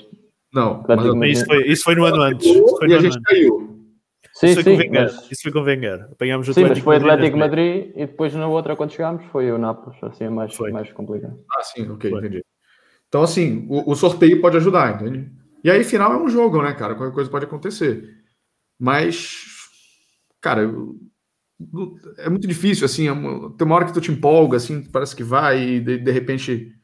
[0.52, 0.80] Não.
[0.80, 2.46] Atlético mas- isso foi, isso foi no ano antes.
[2.46, 3.22] Isso foi e no a gente antes.
[3.24, 3.70] caiu.
[4.32, 6.08] Sim, isso, foi sim, mas, isso foi com Wenger.
[6.12, 9.50] Apanhámos o sim, mas foi Atlético neste Madrid e depois na outra, quando chegámos, foi
[9.50, 9.98] o Nápoles.
[10.02, 10.70] Assim é mais, Foi.
[10.70, 11.38] mais complicado.
[11.52, 12.20] Ah, sim, ok, Foi.
[12.20, 12.44] entendi.
[13.08, 15.28] Então, assim, o, o sorteio pode ajudar, entende?
[15.64, 16.94] E aí, final é um jogo, né, cara?
[16.94, 18.08] Qualquer coisa pode acontecer.
[18.78, 19.34] Mas,
[20.40, 20.98] cara, eu-
[22.18, 23.06] é muito difícil, assim.
[23.08, 25.98] é uma- tem uma hora que tu te empolga, assim, parece que vai, e de,
[25.98, 26.74] de repente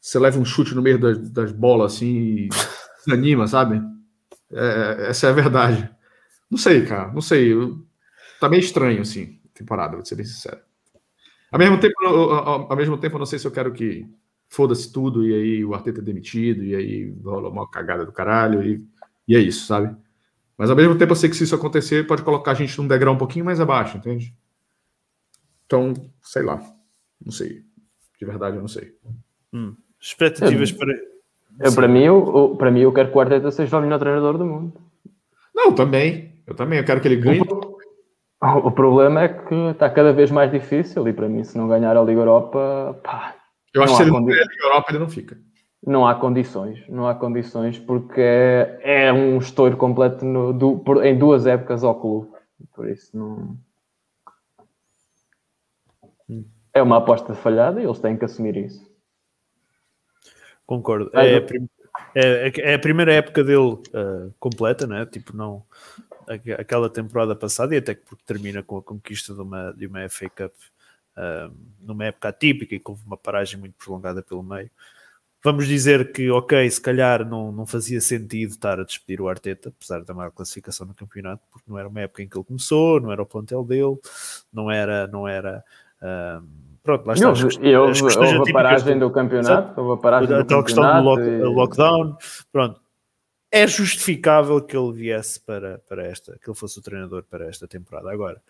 [0.00, 2.06] você leva um chute no meio das, das bolas, assim,
[2.46, 2.48] e
[3.06, 3.82] desanima, sabe?
[4.52, 5.90] É, essa é a verdade.
[6.50, 7.52] Não sei, cara, não sei.
[7.54, 7.84] eu-
[8.40, 10.60] Tá meio estranho, assim, a temporada, vou ser bem sincero.
[11.52, 14.06] Ao mesmo tempo, eu- ao, ao mesmo tempo, eu não sei se eu quero que
[14.48, 18.62] foda-se tudo e aí o Arteta é demitido e aí rola uma cagada do caralho
[18.62, 18.84] e,
[19.28, 19.94] e é isso, sabe?
[20.60, 22.86] Mas ao mesmo tempo eu sei que se isso acontecer pode colocar a gente num
[22.86, 24.34] degrau um pouquinho mais abaixo, entende?
[25.64, 26.60] Então, sei lá.
[27.24, 27.62] Não sei.
[28.18, 28.92] De verdade, eu não sei.
[29.98, 30.92] Expectativas para.
[31.58, 33.98] Eu, para, mim, eu, eu- para mim, eu quero que o Arteta seja o melhor
[33.98, 34.78] treinador do mundo.
[35.54, 36.42] Não, também.
[36.46, 36.78] Eu também.
[36.78, 37.40] Eu quero que ele ganhe.
[37.40, 41.68] O, o problema é que está cada vez mais difícil e para mim, se não
[41.68, 43.34] ganhar a Liga Europa, pá,
[43.72, 45.38] Eu acho que se ele não ganhar a Liga Europa, ele não fica.
[45.84, 46.86] Não há condições.
[46.88, 51.82] Não há condições porque é, é um estouro completo no- do- por- em duas épocas
[51.82, 52.30] ao clube.
[52.74, 53.56] Por isso, não.
[56.72, 58.88] É uma aposta falhada e eles têm que assumir isso.
[60.66, 61.10] Concordo.
[61.14, 61.68] É, a prim-
[62.14, 65.04] é- é a primeira época dele ah, completa, né?
[65.06, 65.64] Tipo, não.
[66.28, 69.86] aque- Aquela temporada passada, e até que porque termina com a conquista de uma, de
[69.86, 70.52] uma FA Cup
[71.16, 71.50] ah,
[71.80, 74.70] numa época atípica e com uma paragem muito prolongada pelo meio.
[75.42, 79.70] Vamos dizer que, ok, se calhar não, não fazia sentido estar a despedir o Arteta,
[79.70, 83.00] apesar da maior classificação no campeonato, porque não era uma época em que ele começou,
[83.00, 83.96] não era o plantel dele,
[84.52, 85.06] não era.
[85.06, 85.64] Não era
[86.82, 87.28] pronto, lá está.
[87.28, 89.80] houve, as- e houve- as houve a paragem do- campeonato.
[89.80, 92.16] Houve a paragem a do tal questão do lock- e- lockdown,
[92.52, 92.80] pronto.
[93.52, 97.66] É justificável que ele viesse para, para esta, que ele fosse o treinador para esta
[97.66, 98.10] temporada.
[98.12, 98.40] Agora,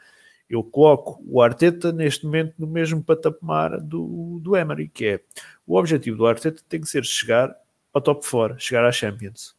[0.50, 5.20] eu coloco o Arteta neste momento no mesmo patamar do, do Emery, que é
[5.66, 7.54] o objetivo do Arteta tem que ser chegar
[7.92, 9.56] ao top 4, chegar à Champions.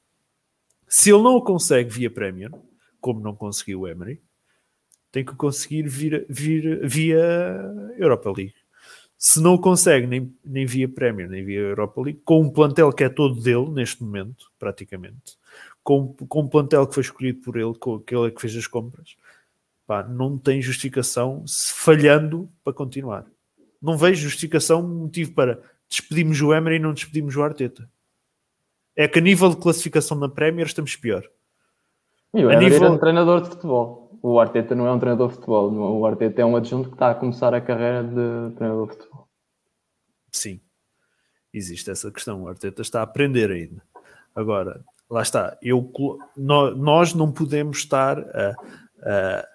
[0.88, 2.52] Se ele não o consegue via Premier,
[3.00, 4.22] como não conseguiu o Emery,
[5.12, 7.18] tem que conseguir vir, vir, via
[7.98, 8.62] Europa League
[9.24, 13.04] se não consegue nem, nem via Premier, nem via Europa League, com um plantel que
[13.04, 15.38] é todo dele neste momento, praticamente,
[15.84, 19.16] com, com um plantel que foi escolhido por ele, com aquele que fez as compras,
[19.88, 23.26] pá, não tem justificação se falhando para continuar.
[23.82, 25.60] Não vejo justificação, motivo para
[25.90, 27.90] despedimos o Emery e não despedimos o Arteta.
[28.96, 31.24] É que a nível de classificação na Premier estamos pior.
[32.34, 34.20] E o A Emery nível- era um treinador de futebol.
[34.22, 35.72] O Arteta não é um treinador de futebol.
[35.74, 39.28] O Arteta é um adjunto que está a começar a carreira de treinador de futebol.
[40.32, 40.62] Sim,
[41.54, 42.44] existe essa questão.
[42.44, 43.82] O Arteta está a aprender ainda.
[44.36, 45.58] Agora, lá está.
[45.62, 45.92] Eu,
[46.38, 48.56] nós não podemos estar a,
[49.04, 49.47] a-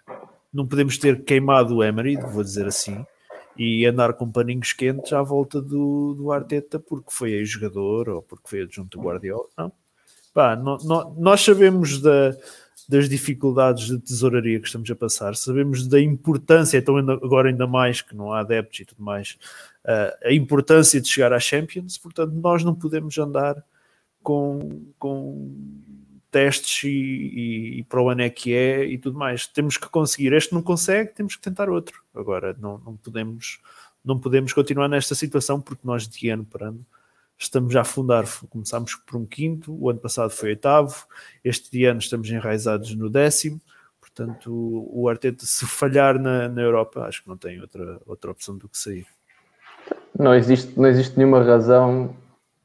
[0.52, 3.04] não podemos ter queimado o Emery, vou dizer assim,
[3.56, 8.22] e andar com paninhos quentes à volta do, do Arteta porque foi aí jogador ou
[8.22, 9.46] porque foi adjunto do Guardiola.
[9.56, 9.72] Não.
[10.34, 12.36] Pá, nó- nó- nós sabemos da,
[12.88, 17.66] das dificuldades de tesouraria que estamos a passar, sabemos da importância, então ainda- agora ainda
[17.66, 19.36] mais que não há adeptos e tudo mais,
[19.84, 23.62] ah, a importância de chegar à Champions, portanto nós não podemos andar
[24.22, 25.50] com, com
[26.30, 29.46] testes e, e, e para o ano é que é e tudo mais.
[29.46, 30.32] Temos que conseguir.
[30.32, 32.02] Este não consegue, temos que tentar outro.
[32.14, 33.60] Agora não, não podemos
[34.04, 36.86] não podemos continuar nesta situação porque nós de ano para ano
[37.36, 38.24] estamos a afundar.
[38.48, 41.06] Começámos por um quinto, o ano passado foi oitavo,
[41.42, 43.60] este ano estamos enraizados no décimo.
[44.00, 44.50] Portanto,
[44.92, 48.68] o Arteta, se falhar na, na Europa, acho que não tem outra, outra opção do
[48.68, 49.06] que sair.
[50.18, 52.16] Não existe, não existe nenhuma razão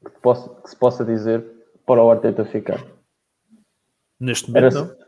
[0.02, 1.44] que, possa- que se possa dizer
[1.84, 2.82] para o Arteta ficar.
[4.22, 5.06] Neste Era, momento, não.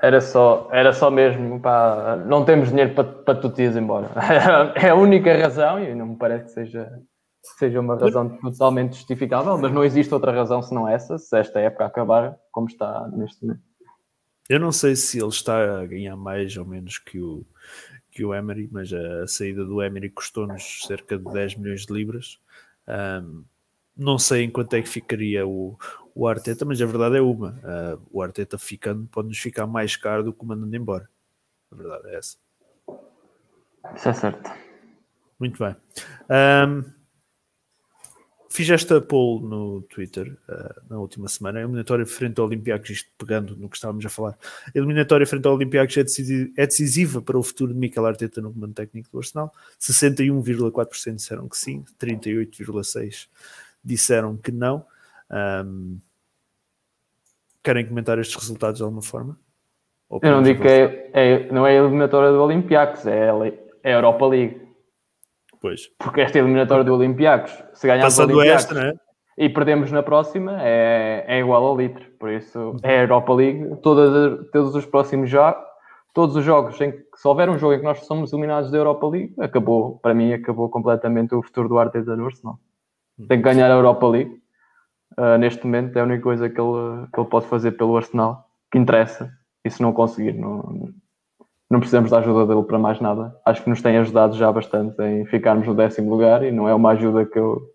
[0.00, 4.08] era, só, era só mesmo, pá, não temos dinheiro para, para tu te ires embora.
[4.80, 6.84] É a única razão e não me parece que seja,
[7.42, 11.58] que seja uma razão totalmente justificável, mas não existe outra razão senão essa, se esta
[11.58, 13.62] época acabar como está neste momento.
[14.48, 17.44] Eu não sei se ele está a ganhar mais ou menos que o,
[18.12, 22.38] que o Emery, mas a saída do Emery custou-nos cerca de 10 milhões de libras.
[22.86, 23.42] Ahm,
[23.96, 25.76] não sei em quanto é que ficaria o,
[26.14, 30.22] o Arteta, mas a verdade é uma: ah, o Arteta ficando pode-nos ficar mais caro
[30.22, 31.08] do que o mandando embora.
[31.70, 32.36] A verdade é essa.
[33.94, 34.50] Isso é certo.
[35.38, 35.76] Muito bem.
[36.28, 36.84] Ahm,
[38.48, 41.58] fiz esta poll no Twitter ah, na última semana.
[41.58, 44.38] A eliminatória frente ao Olympiacos, isto pegando no que estávamos a falar.
[44.66, 48.40] A eliminatória frente ao Olympiacos é decisi- é decisiva para o futuro de Mikel Arteta
[48.40, 49.52] no comando técnico do Arsenal.
[49.80, 53.28] 61,4% disseram que sim, 38,6%
[53.84, 54.86] disseram que não.
[55.30, 55.98] Ahm,
[57.62, 59.38] querem comentar estes resultados de alguma forma?
[60.08, 63.34] Ou Eu não digo que é, é- não é a eliminatória do Olympiacos, é a,
[63.82, 64.60] é a Europa League.
[65.60, 65.88] Pois.
[65.98, 68.94] Porque esta é a eliminatória do Olympiacos, se ganharmos Passando esta, né?
[69.36, 72.04] e perdemos na próxima, é, é igual ao litro.
[72.18, 73.76] Por isso, é a Europa League.
[73.82, 75.62] Todas, todos os próximos jogos,
[76.12, 78.78] todos os jogos em que, se houver um jogo em que nós somos eliminados da
[78.78, 82.58] Europa League, acabou, para mim, acabou completamente o futuro do Arteta no Arsenal.
[83.28, 84.40] Tem que ganhar a Europa League.
[85.16, 88.48] Ah, neste momento é a única coisa que ele, que ele pode fazer pelo Arsenal
[88.70, 89.32] que interessa.
[89.64, 90.92] E se não conseguir, não,
[91.70, 93.34] não precisamos da ajuda dele para mais nada.
[93.46, 96.74] Acho que nos tem ajudado já bastante em ficarmos no décimo lugar e não é
[96.74, 97.70] uma ajuda que eu,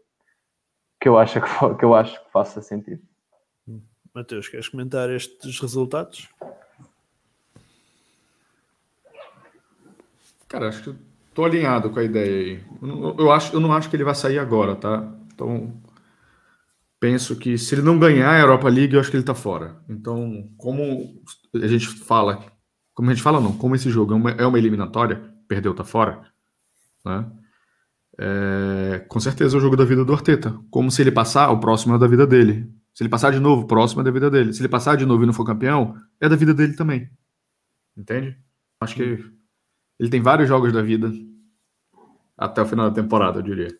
[1.02, 3.02] que eu, acho, que, que eu acho que faça sentido.
[4.14, 6.28] Mateus, queres comentar estes resultados?
[10.48, 10.96] Cara, acho que
[11.34, 12.26] tô alinhado com a ideia
[12.58, 12.64] aí.
[12.82, 15.08] Eu, não- eu acho, eu não acho que ele vai sair agora, tá?
[15.34, 15.72] Então,
[17.00, 19.78] penso que se ele não ganhar a Europa League, eu acho que ele tá fora.
[19.88, 21.22] Então, como
[21.56, 22.46] a gente fala,
[22.94, 25.84] como a gente fala não, como esse jogo é uma, é uma eliminatória, perdeu, tá
[25.84, 26.22] fora,
[27.06, 27.32] né?
[28.22, 30.54] É, com certeza é o jogo da vida do Arteta.
[30.70, 32.70] Como se ele passar, o próximo é da vida dele.
[32.94, 34.52] Se ele passar de novo, o próximo é da vida dele.
[34.52, 37.10] Se ele passar de novo e não for campeão, é da vida dele também.
[37.96, 38.38] Entende?
[38.82, 39.24] Acho que
[39.98, 41.10] ele tem vários jogos da vida
[42.38, 43.74] até o final da temporada, eu diria.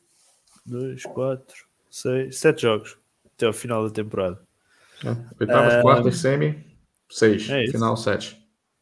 [0.66, 2.98] Dois, quatro, seis, sete jogos
[3.40, 4.38] até ao final da temporada.
[5.40, 6.62] Oitavas, quartas, semi,
[7.10, 7.50] seis.
[7.50, 8.38] É final, sete.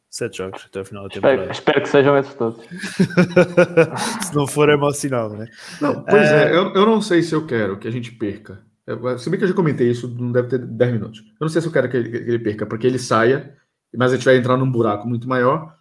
[0.10, 1.52] Sete jogos até ao final da Espero, temporada.
[1.52, 2.66] espero que sejam esses todos.
[4.26, 5.48] Se não for, é mau sinal, né?
[5.80, 8.66] Não, pois é, eu, eu não sei se eu quero que a gente perca.
[8.88, 11.20] Eu- se bem que eu já comentei isso, não deve ter 10 minutos.
[11.20, 13.56] Eu não sei se eu quero que ele, que ele perca, porque ele saia,
[13.96, 15.78] mas a gente vai entrar num buraco muito maior.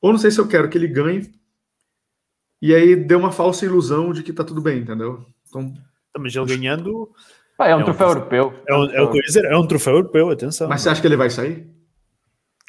[0.00, 1.32] Ou não sei se eu quero que ele ganhe
[2.62, 5.26] e aí dê uma falsa ilusão de que tá tudo bem, entendeu?
[5.48, 5.74] Então,
[6.18, 7.10] Mas ele ganhando
[7.56, 8.38] Pá, é um É um troféu troféu.
[8.44, 8.62] europeu.
[8.68, 10.68] é, um, é, dizer, é um troféu europeu, atenção.
[10.68, 11.66] mas você acha que ele vai sair?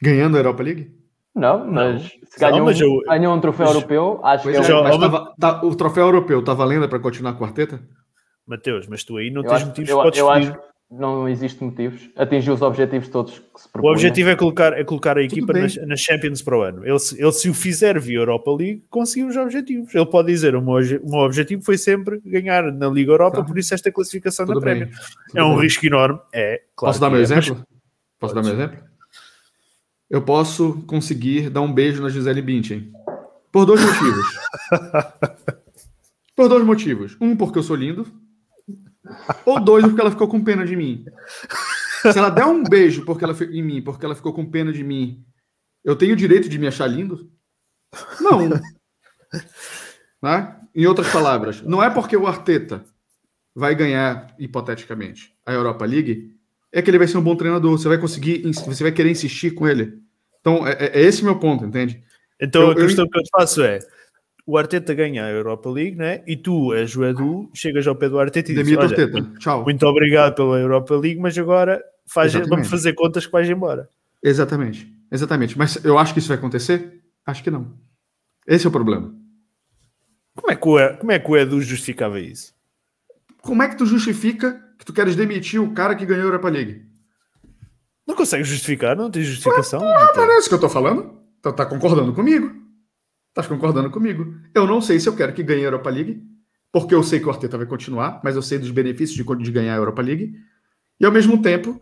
[0.01, 0.91] Ganhando a Europa League?
[1.33, 4.55] Não, mas se Não, ganhou, mas um, eu- ganhou um troféu mas- europeu, acho que
[4.55, 7.33] é, é já- um, mas ó, tá tá- o troféu europeu tá valendo para continuar
[7.33, 7.81] com a quarteta?
[8.47, 10.57] Mateus, mas tu aí não eu tens acho, motivos eu, para eu acho
[10.91, 12.09] não existe motivos.
[12.15, 13.93] Atingiu os objetivos todos que se O propunha.
[13.93, 15.63] objetivo é colocar, é colocar a equipa bem.
[15.63, 16.85] nas, nas Champions para o ano.
[16.85, 19.93] Ele, se- ele, se o fizer via Europa League, conseguiu os objetivos.
[19.93, 23.47] Ele pode dizer: o meu, o meu objetivo foi sempre ganhar na Liga Europa, Claro.
[23.47, 24.75] por isso esta classificação Tudo na.
[24.85, 24.89] Tudo
[25.35, 25.61] É um bem.
[25.63, 26.19] risco enorme.
[26.33, 26.91] É, claro.
[26.93, 27.65] Posso dar meu é, mas- exemplo?
[28.19, 28.55] Posso dar Pode.
[28.55, 28.85] meu exemplo?
[30.09, 32.91] Eu posso conseguir dar um beijo na Gisele Bündchen.
[33.51, 34.25] Por dois motivos.
[36.35, 37.17] Por dois motivos.
[37.21, 38.05] Um, porque eu sou lindo.
[39.45, 41.05] Ou dois, porque ela ficou com pena de mim.
[42.01, 44.83] Se ela der um beijo porque ela em mim, porque ela ficou com pena de
[44.83, 45.23] mim,
[45.83, 47.31] eu tenho o direito de me achar lindo?
[48.19, 48.49] Não.
[50.21, 50.55] Né?
[50.73, 52.83] Em outras palavras, não é porque o Arteta
[53.53, 56.35] vai ganhar, hipoteticamente, a Europa League,
[56.71, 57.77] é que ele vai ser um bom treinador.
[57.77, 59.99] Você vai conseguir, você vai querer insistir com ele.
[60.41, 62.03] Então, é, é- é esse meu ponto, entende?
[62.41, 63.79] Então Eu- a eu- questão que eu te faço é:
[64.45, 66.21] o Arteta ganha a Europa League, né?
[66.27, 69.21] E tu, és o Edu, chegas ao pé do Arteta e dizes: Arteta.
[69.39, 69.63] Tchau.
[69.63, 72.49] muito obrigado pela Europa League, mas agora faz, Exatamente.
[72.49, 73.89] vamos fazer contas que vais embora.
[74.21, 74.91] Exatamente.
[75.11, 75.57] Exatamente.
[75.57, 77.01] Mas eu acho que isso vai acontecer?
[77.25, 77.73] Acho que não.
[78.47, 79.13] Esse é o problema.
[80.35, 82.53] Como é que o, como é que o Edu justificava isso?
[83.41, 86.49] Como é que tu justifica que tu queres demitir o cara que ganhou a Europa
[86.49, 86.85] League?
[88.05, 89.81] Não consegue justificar, não tem justificação.
[89.81, 91.19] Ah, não é isso que eu tô falando?
[91.41, 92.64] Tá, tá concordando comigo?
[93.35, 94.33] Tá concordando comigo?
[94.53, 96.23] Eu não sei se eu quero que ganhe a Europa League,
[96.71, 99.51] porque eu sei que o Arteta vai continuar, mas eu sei dos benefícios de, de
[99.51, 100.33] ganhar a Europa League.
[100.97, 101.81] E ao mesmo tempo,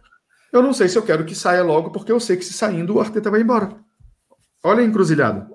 [0.52, 2.96] eu não sei se eu quero que saia logo, porque eu sei que se saindo
[2.96, 3.70] o Arteta vai embora.
[4.64, 5.48] Olha a encruzilhada.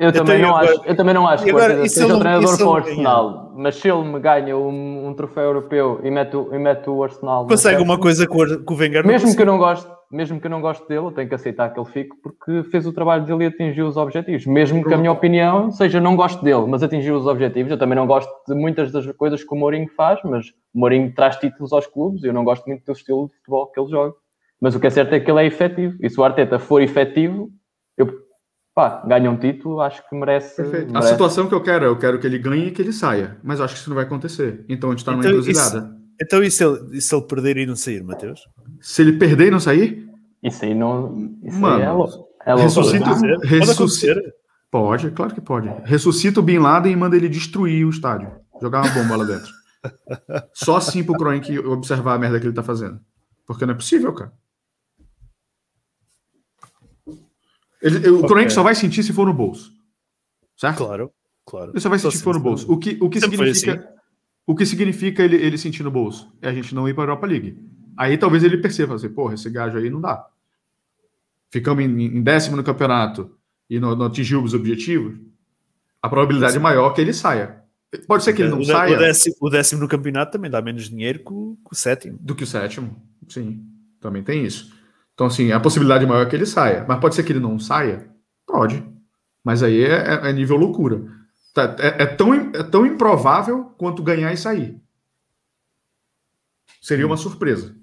[0.00, 2.74] Eu, também não acho, eu também não acho que agora, seja não- treinador para o
[2.74, 6.88] Arsenal, mas se ele me ganha um, um troféu europeu e mete, o- e mete
[6.88, 7.46] o Arsenal.
[7.46, 10.40] Consegue uma coisa que o, que o Wenger não Mesmo que eu não goste, mesmo
[10.40, 12.92] que eu não goste dele, eu tenho que aceitar que ele fique porque fez o
[12.94, 14.46] trabalho dele e atingiu os objetivos.
[14.46, 17.70] Mesmo que a minha opinião seja não gosto dele, mas atingiu os objetivos.
[17.70, 21.12] Eu também não gosto de muitas das coisas que o Mourinho faz, mas o Mourinho
[21.14, 23.90] traz títulos aos clubes e eu não gosto muito do estilo de futebol que ele
[23.90, 24.14] joga.
[24.60, 25.94] Mas o que é certo é que ele é efetivo.
[26.00, 27.50] E se o Arteta for efetivo,
[27.98, 28.08] eu
[28.80, 30.56] pá, ganha um título, acho que merece.
[30.56, 30.90] Perfeito.
[30.90, 31.10] A merece.
[31.10, 33.36] situação que eu quero é eu quero que ele ganhe e que ele saia.
[33.42, 34.64] Mas acho que isso não vai acontecer.
[34.68, 35.90] Então a gente tá numa Então, encruzilhada.
[36.22, 38.40] Então e se, ele, e se ele perder e não sair, Mateus?
[38.80, 40.06] Se ele perder e não sair,
[40.42, 41.14] Isso aí não.
[41.42, 42.26] Isso Mano, aí é louco.
[42.46, 42.64] É louco.
[42.64, 44.32] ressuscita- Pode ressuscita-
[44.70, 45.68] pode, claro que pode.
[45.84, 48.30] Ressuscita o Bin Laden e manda ele destruir o estádio.
[48.60, 49.50] Jogar uma bomba lá dentro.
[50.54, 52.98] Só assim pro Kroenke observar a merda que ele tá fazendo.
[53.46, 54.32] Porque não é possível, cara.
[57.82, 58.28] Ele- o Ok.
[58.28, 59.72] Kroenke só vai sentir se for no bolso.
[60.56, 60.78] Certo?
[60.78, 61.10] Claro,
[61.46, 61.70] claro.
[61.72, 62.70] Ele só vai sentir se for no bolso.
[62.70, 64.00] O que, o que Sempre significa, assim.
[64.46, 66.30] o que significa ele, ele sentir no bolso?
[66.42, 67.58] É a gente não ir para a Europa League.
[67.96, 70.26] Aí talvez ele perceba, assim, porra, esse gajo aí não dá.
[71.50, 73.36] ficamos em, em décimo no campeonato
[73.68, 75.18] e não, não atingimos os objetivos,
[76.02, 77.60] a probabilidade é maior que ele saia.
[78.06, 78.94] Pode ser que ele não o, saia.
[78.96, 82.18] O décimo, o décimo, no campeonato também dá menos dinheiro que o, que o, sétimo.
[82.20, 83.64] Do que o sétimo, sim.
[84.00, 84.72] Também tem isso.
[85.20, 86.82] Então, assim, a possibilidade maior é que ele saia.
[86.88, 88.08] Mas pode ser que ele não saia?
[88.46, 88.82] Pode.
[89.44, 91.04] Mas aí é, é, é nível loucura.
[91.52, 94.80] Tá, é, é, tão, é tão improvável quanto ganhar e sair.
[96.80, 97.76] Seria uma surpresa.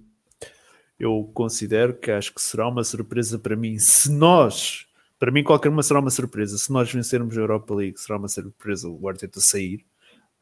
[1.00, 3.78] Eu considero que acho que será uma surpresa para mim.
[3.78, 4.88] Se nós,
[5.20, 6.58] para mim, qualquer uma será uma surpresa.
[6.58, 9.86] Se nós vencermos a Europa League, será uma surpresa o Arteta sair.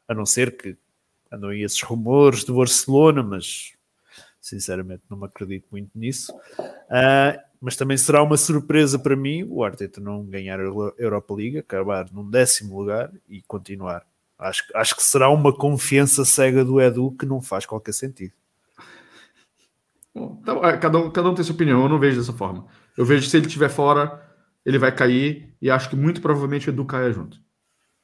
[0.08, 0.78] A não ser que
[1.30, 3.75] andam aí esses rumores do Barcelona, mas
[4.46, 6.32] sinceramente não me acredito muito nisso.
[6.58, 11.58] Uh, mas também será uma surpresa para mim o Arteta não ganhar a Europa League,
[11.58, 14.06] acabar num décimo lugar e continuar.
[14.38, 18.32] Acho, acho que será uma confiança cega do Edu que não faz qualquer sentido.
[20.14, 22.66] Então, cada, um, cada um tem sua opinião, eu não vejo dessa forma.
[22.96, 24.22] Eu vejo que se ele estiver fora,
[24.64, 27.40] ele vai cair e acho que muito provavelmente o Edu caia junto.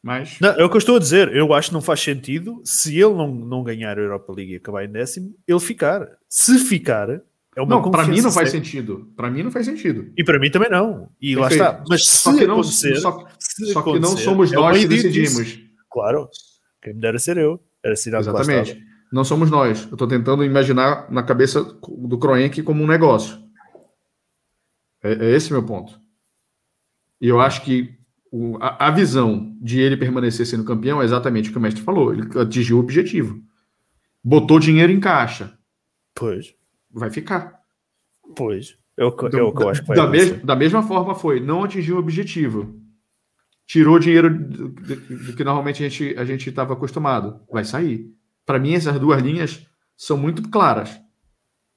[0.03, 0.38] Mas...
[0.40, 1.34] Não, é o que eu estou a dizer.
[1.34, 4.57] Eu acho que não faz sentido se ele não, não ganhar a Europa League e
[4.57, 6.09] acabar em décimo, ele ficar.
[6.28, 7.09] Se ficar,
[7.55, 9.12] é uma Não, para mim não faz sentido.
[9.14, 10.11] Para mim não faz sentido.
[10.16, 11.11] E para mim também não.
[11.20, 11.40] E Perfeito.
[11.40, 11.84] lá está.
[11.88, 15.46] Mas só que não, acontecer, só, se só que não somos é nós que decidimos.
[15.46, 15.61] Disso.
[15.90, 16.28] Claro.
[16.80, 17.62] Quem me dera ser eu.
[17.84, 18.82] Era sinal Exatamente.
[19.12, 19.82] Não somos nós.
[19.82, 23.38] Eu estou tentando imaginar na cabeça do Kroenke como um negócio.
[25.03, 26.00] É, é esse meu ponto.
[27.20, 27.98] E eu acho que
[28.32, 31.82] o, a, a, visão de ele permanecer sendo campeão é exatamente o que o mestre
[31.82, 32.14] falou.
[32.14, 33.38] Ele atingiu o objetivo.
[34.24, 35.52] Botou dinheiro em caixa.
[36.14, 36.54] Pois.
[36.90, 37.60] Vai ficar.
[38.34, 38.78] Pois.
[38.96, 41.40] É o que, é que eu acho que vai da, mes, da mesma forma foi,
[41.40, 42.80] não atingiu o objetivo.
[43.66, 47.40] Tirou dinheiro do, do, do que normalmente a gente a gente estava acostumado.
[47.52, 48.10] Vai sair.
[48.46, 50.98] Para mim, essas duas linhas são muito claras.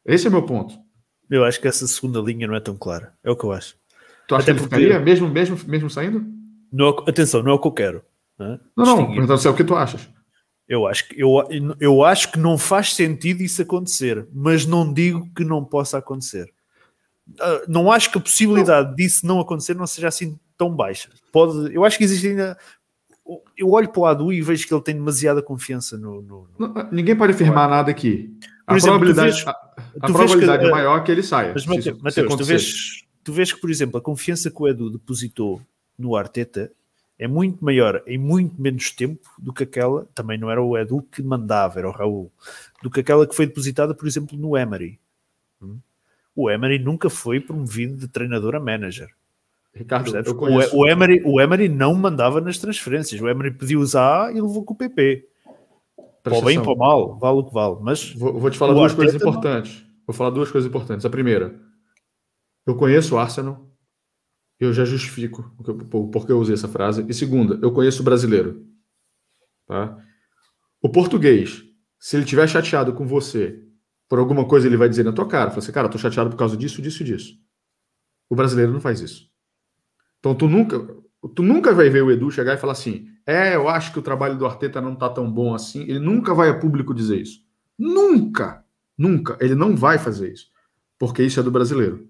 [0.05, 0.73] Esse é o meu ponto.
[1.29, 3.13] Eu acho que essa segunda linha não é tão clara.
[3.23, 3.75] É o que eu acho.
[4.27, 6.35] Tu acha Até que ele ficaria, mesmo, mesmo, mesmo saindo?
[6.72, 8.01] Não, é atenção, não é o que eu quero.
[8.38, 8.59] Não, é?
[8.76, 10.09] não, não então é o que tu achas.
[10.68, 11.30] Eu acho, que, eu,
[11.80, 16.51] eu acho que não faz sentido isso acontecer, mas não digo que não possa acontecer.
[17.30, 18.95] Uh, não acho que a possibilidade não.
[18.95, 21.09] disso não acontecer não seja assim tão baixa.
[21.32, 22.57] Pode, eu acho que existe ainda.
[23.57, 26.22] Eu olho para o lado e vejo que ele tem demasiada confiança no.
[26.22, 26.68] no, no...
[26.68, 28.32] Não, ninguém pode afirmar nada aqui.
[28.66, 31.53] A Por exemplo, probabilidade, vês, a, a probabilidade que, é maior que ele saia.
[31.53, 32.74] Mas, Mateus, tu, vês,
[33.24, 35.61] tu vês que, por exemplo, a confiança que o Edu depositou
[35.97, 36.71] no Arteta
[37.17, 41.01] é muito maior em muito menos tempo do que aquela, também não era o Edu
[41.01, 42.31] que mandava, era o Raul,
[42.83, 44.99] do que aquela que foi depositada, por exemplo, no Emery.
[45.61, 45.79] Hum?
[46.35, 49.09] O Emery nunca foi promovido de treinador a manager.
[49.73, 53.19] Ricardo, o, o, Emery, o Emery não mandava nas transferências.
[53.19, 55.27] O Emery pediu usar e levou com o PP.
[56.23, 57.77] Para o bem, para o mal, vale o que vale.
[57.81, 59.81] Mas vou, vou te falar duas coisas importantes.
[59.81, 59.85] Não...
[60.07, 61.05] Vou falar duas coisas importantes.
[61.05, 61.59] A primeira,
[62.65, 63.65] eu conheço o Arsenal
[64.59, 65.53] eu já justifico
[65.93, 67.05] o porquê eu usei essa frase.
[67.07, 68.65] E segunda, eu conheço o brasileiro.
[69.67, 69.97] Tá?
[70.81, 71.63] O português,
[71.99, 73.61] se ele estiver chateado com você
[74.07, 76.37] por alguma coisa, ele vai dizer na tua cara, fala assim, cara, tô chateado por
[76.37, 77.33] causa disso, disso e disso.
[78.29, 79.29] O brasileiro não faz isso.
[80.19, 80.79] Então tu nunca,
[81.35, 84.03] tu nunca vai ver o Edu chegar e falar assim, é, eu acho que o
[84.03, 85.81] trabalho do Arteta não tá tão bom assim.
[85.81, 87.39] Ele nunca vai a público dizer isso.
[87.77, 88.63] Nunca,
[88.97, 89.37] nunca.
[89.41, 90.47] Ele não vai fazer isso.
[90.99, 92.07] Porque isso é do brasileiro.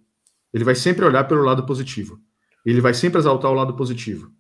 [0.53, 2.19] Ele vai sempre olhar pelo lado positivo.
[2.65, 4.31] Ele vai sempre exaltar o lado positivo.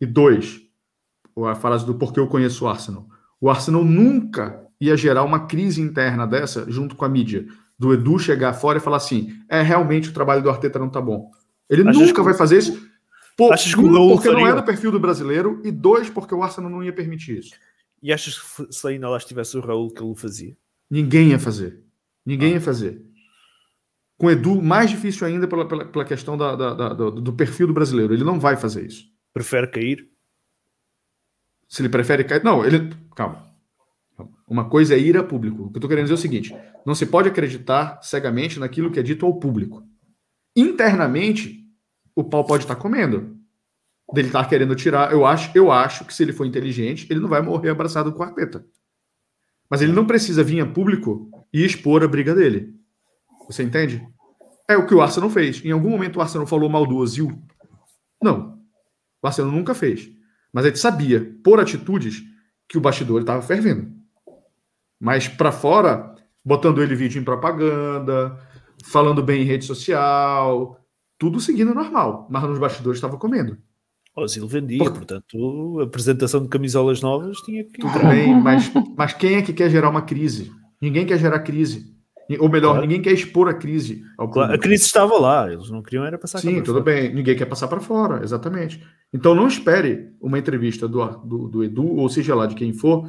[0.00, 0.60] E dois,
[1.36, 3.06] a frase do porquê eu conheço o Arsenal.
[3.40, 7.46] O Arsenal nunca ia gerar uma crise interna dessa junto com a mídia.
[7.78, 11.00] Do Edu chegar fora e falar assim: é realmente o trabalho do Arteta não tá
[11.00, 11.30] bom.
[11.68, 12.22] Ele Achas nunca que...
[12.22, 12.88] vai fazer isso.
[13.36, 16.82] Por, um, porque não é do perfil do brasileiro, e dois, porque o Arsenal não
[16.82, 17.54] ia permitir isso.
[18.02, 20.56] E achas que se ainda lá estivesse o Raul que ele fazia?
[20.90, 21.80] Ninguém ia fazer.
[22.26, 22.54] Ninguém ah.
[22.54, 23.08] ia fazer
[24.18, 27.72] com Edu, mais difícil ainda pela, pela, pela questão da, da, da, do perfil do
[27.72, 28.12] brasileiro.
[28.12, 29.04] Ele não vai fazer isso.
[29.32, 30.08] Prefere cair?
[31.68, 32.42] Se ele prefere cair.
[32.42, 32.92] Não, ele.
[33.14, 33.46] Calma.
[34.48, 35.64] Uma coisa é ir a público.
[35.64, 38.90] O que eu estou querendo dizer é o seguinte: não se pode acreditar cegamente naquilo
[38.90, 39.86] que é dito ao público.
[40.56, 41.64] Internamente,
[42.14, 43.36] o pau pode estar comendo.
[44.12, 45.12] Dele estar tá querendo tirar.
[45.12, 48.22] Eu acho, eu acho que se ele for inteligente, ele não vai morrer abraçado com
[48.22, 48.66] a quarteta.
[49.70, 52.77] Mas ele não precisa vir a público e expor a briga dele.
[53.48, 54.06] Você entende?
[54.68, 55.64] É o que o Arsenal fez.
[55.64, 57.30] Em algum momento o Arsenal falou mal do Ozil?
[58.22, 58.58] Não.
[59.22, 60.10] O Arsenal nunca fez.
[60.52, 62.22] Mas a gente sabia, por atitudes,
[62.68, 63.90] que o bastidor estava fervendo.
[65.00, 66.14] Mas para fora,
[66.44, 68.38] botando ele vídeo em propaganda,
[68.84, 70.78] falando bem em rede social,
[71.18, 72.26] tudo seguindo normal.
[72.30, 73.56] Mas nos bastidores estava comendo.
[74.14, 74.92] Ozil vendia, por...
[74.92, 77.78] portanto, a apresentação de camisolas novas tinha que.
[77.78, 80.50] Tudo bem, mas, mas quem é que quer gerar uma crise?
[80.80, 81.96] Ninguém quer gerar crise.
[82.38, 82.82] Ou melhor, Claro.
[82.82, 86.18] ninguém quer expor a crise ao Claro, a crise estava lá, eles não queriam era
[86.18, 86.84] passar Sim, tudo fora.
[86.84, 87.14] bem.
[87.14, 88.84] Ninguém quer passar para fora, exatamente.
[89.12, 93.08] Então não espere uma entrevista do, do, do Edu, ou seja lá de quem for,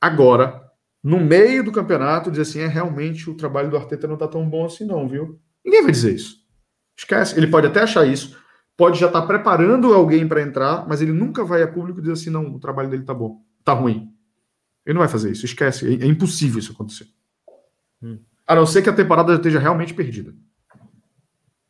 [0.00, 0.62] agora,
[1.02, 4.48] no meio do campeonato, dizer assim: é realmente o trabalho do Arteta não tá tão
[4.48, 5.38] bom assim, não, viu?
[5.64, 6.36] Ninguém vai dizer isso.
[6.96, 7.36] Esquece.
[7.38, 8.34] Ele pode até achar isso,
[8.76, 12.30] pode já estar preparando alguém para entrar, mas ele nunca vai a público dizer assim:
[12.30, 14.08] não, o trabalho dele tá bom, tá ruim.
[14.86, 15.86] Ele não vai fazer isso, esquece.
[15.86, 17.06] É, é impossível isso acontecer.
[18.02, 18.18] Hum.
[18.46, 20.34] A não ser que a temporada já esteja realmente perdida.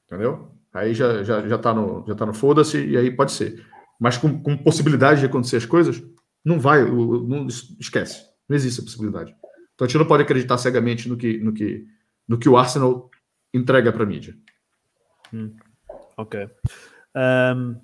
[0.07, 0.51] Entendeu?
[0.73, 3.65] Aí já, já, já, tá no, já tá no foda-se e aí pode ser.
[3.99, 6.03] Mas com, com possibilidade de acontecer as coisas,
[6.45, 8.25] não vai, não, esquece.
[8.49, 9.35] Não existe a possibilidade.
[9.75, 11.87] Então a gente não pode acreditar cegamente no que, no que,
[12.27, 13.11] no que o Arsenal
[13.53, 14.37] entrega para a mídia.
[16.17, 16.49] Ok.
[17.15, 17.77] Ahm,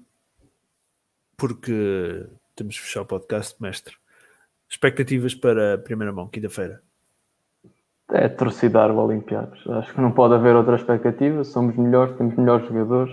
[1.36, 3.96] porque temos de fechar o podcast, mestre.
[4.68, 6.82] Expectativas para a primeira mão, quinta-feira.
[8.12, 9.64] É torcidar o Olympiacos.
[9.68, 11.44] Acho que não pode haver outra expectativa.
[11.44, 13.12] Somos melhores, temos melhores jogadores.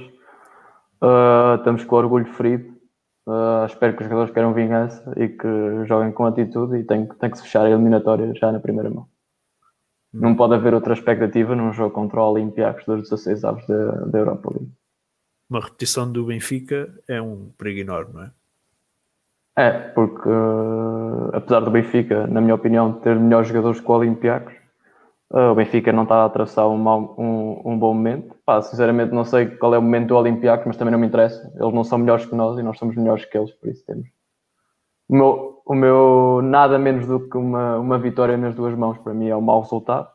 [1.02, 2.76] Ah, estamos com orgulho ferido.
[3.28, 7.16] Ah, espero que os jogadores queiram vingança e que joguem com atitude e tem, que-
[7.18, 9.08] tem que se fechar a eliminatória já na primeira mão.
[10.14, 14.18] Não pode haver outra expectativa num jogo contra o Olympiacos dos 16 avos da, da
[14.20, 14.72] Europa League.
[15.50, 18.32] Uma repetição do Benfica é um perigo enorme, não é?
[19.60, 24.54] É, porque uh, apesar do Benfica, na minha opinião, ter melhores jogadores que o Olympiacos,
[24.54, 24.57] uh,
[25.30, 28.36] o Benfica não está a atravessar um, mau- um, um bom momento.
[28.46, 31.52] Pá, sinceramente, não sei qual é o momento do Olympiacos, mas também não me interessa.
[31.56, 34.08] Eles não são melhores que nós e nós somos melhores que eles, por isso temos.
[35.10, 39.14] O meu, o meu nada menos do que uma, uma vitória nas duas mãos, para
[39.14, 40.10] mim, é um mau resultado.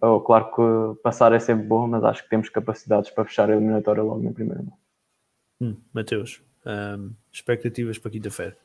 [0.00, 3.52] Oh, claro que passar é sempre bom, mas acho que temos capacidades para fechar a
[3.52, 4.78] eliminatória logo na primeira mão.
[5.60, 6.42] Hum, Mateus,
[7.32, 8.56] expectativas para quinta-feira.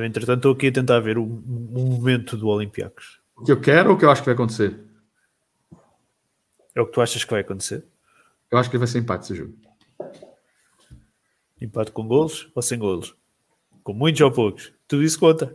[0.00, 3.20] Eu, entretanto, estou aqui a tentar ver o, o momento do Olympiacos.
[3.36, 4.80] O que eu quero ou o que eu acho que vai acontecer?
[6.74, 7.84] É o que tu achas que vai acontecer?
[8.50, 9.54] Eu acho que vai ser empate esse jogo.
[11.60, 13.14] Empate com golos ou sem golos?
[13.84, 14.72] Com muitos ou poucos?
[14.88, 15.54] Tudo isso conta.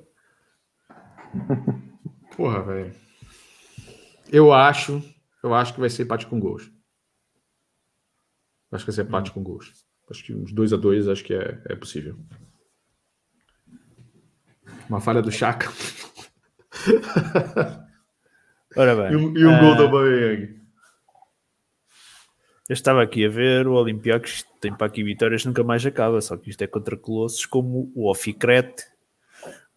[2.38, 2.94] Porra, velho.
[4.32, 5.02] Eu acho,
[5.42, 6.72] eu acho que vai ser empate com gols.
[8.72, 9.74] Acho que vai ser empate com gols.
[10.08, 12.16] Acho que uns 2 a 2 acho que é, é possível.
[14.90, 15.72] Uma falha do Chaka
[18.78, 20.60] Ora bem, e um, e um ah, gol do Aubameyang.
[22.70, 26.36] eu estava aqui a ver o Olympiacos tem para aqui vitórias nunca mais acaba, só
[26.36, 28.84] que isto é contra colossos como o Oficrete,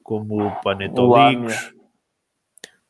[0.02, 1.72] como o Panetolicos.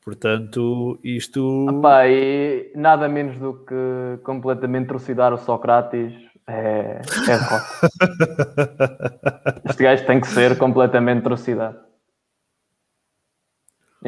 [0.02, 6.14] Portanto, isto Pá, e nada menos do que completamente trucidar o Sócrates
[6.46, 7.04] é, é
[9.68, 11.87] este gajo tem que ser completamente trucidado.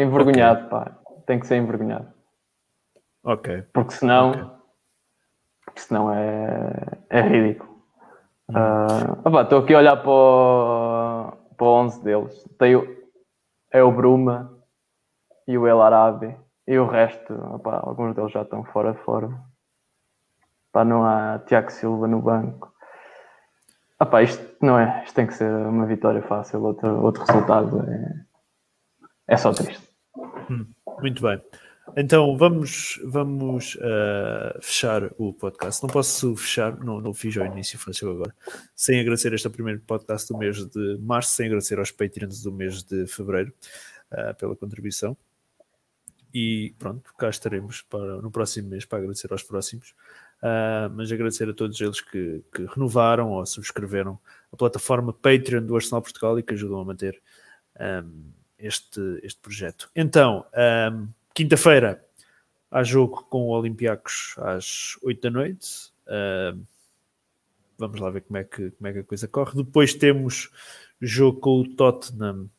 [0.02, 0.96] Envergonhado, pá.
[1.26, 2.08] Tem que ser envergonhado.
[3.22, 3.64] Ok.
[3.72, 4.44] Porque senão, Ok.
[5.64, 6.72] porque senão é,
[7.10, 7.70] é ridículo.
[8.54, 12.44] Ah, opá, Estou aqui a olhar para o, para o 11 deles.
[12.58, 12.96] Tem o,
[13.70, 14.58] é o Bruma
[15.46, 16.36] e o El Arabi.
[16.66, 19.44] E o resto, opá, alguns deles já estão fora de forma.
[20.72, 22.72] Pá, não há Tiago Silva no banco.
[24.00, 25.02] Opá, isto não é.
[25.04, 26.62] Isto tem que ser uma vitória fácil.
[26.62, 28.14] Outro, outro resultado é,
[29.28, 29.89] é só triste.
[31.00, 31.40] Muito bem.
[31.96, 35.82] Então vamos, vamos ah, fechar o podcast.
[35.82, 38.34] Não posso fechar, não, não fiz ao início, faço agora,
[38.74, 42.82] sem agradecer este primeiro podcast do mês de março, sem agradecer aos Patreons do mês
[42.82, 43.52] de fevereiro
[44.10, 45.16] ah, pela contribuição.
[46.32, 49.94] E pronto, cá estaremos para, no próximo mês para agradecer aos próximos.
[50.42, 54.18] Ah, mas agradecer a todos eles que, que renovaram ou subscreveram
[54.52, 57.20] a plataforma Patreon do Arsenal Portugal e que ajudam a manter
[57.78, 58.30] ahm,
[58.60, 59.90] este, este projeto.
[59.94, 62.04] Então, ahm, quinta-feira
[62.70, 65.92] há jogo com o Olympiacos às 8 da noite.
[66.06, 66.62] Ahm,
[67.78, 69.56] vamos lá ver como é, que, como é que a coisa corre.
[69.56, 70.50] Depois temos
[71.00, 72.50] jogo com o Tottenham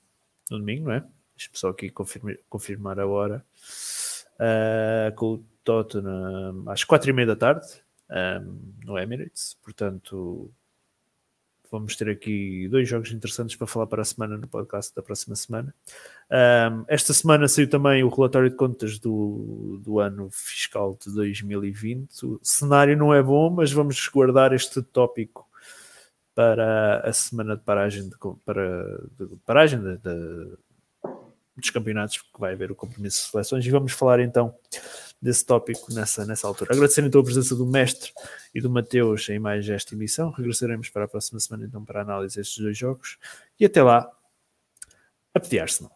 [0.49, 0.99] no domingo, não é?
[1.35, 3.45] Deixa-me só aqui confirmar, confirmar a hora.
[4.39, 7.67] Ah, com o Tottenham às 4 e meia da tarde
[8.09, 9.55] ahm, no Emirates.
[9.63, 10.51] Portanto,
[11.71, 15.35] vamos ter aqui dois jogos interessantes para falar para a semana no podcast da próxima
[15.37, 15.73] semana.
[16.29, 22.25] Um, esta semana saiu também o relatório de contas do, do ano fiscal de 2020.
[22.25, 25.47] O cenário não é bom, mas vamos guardar este tópico
[26.35, 28.15] para a semana de paragem, de,
[28.45, 30.57] para, de paragem de, de,
[31.55, 34.53] dos campeonatos, que vai haver o compromisso de seleções, e vamos falar então
[35.21, 36.73] desse tópico nessa, nessa altura.
[36.73, 38.11] Agradecer então a presença do mestre
[38.55, 40.31] e do Mateus em mais esta emissão.
[40.31, 43.17] Regressaremos para a próxima semana então para a análise destes dois jogos.
[43.59, 44.11] E até lá,
[45.33, 45.95] a pedir Arsenal.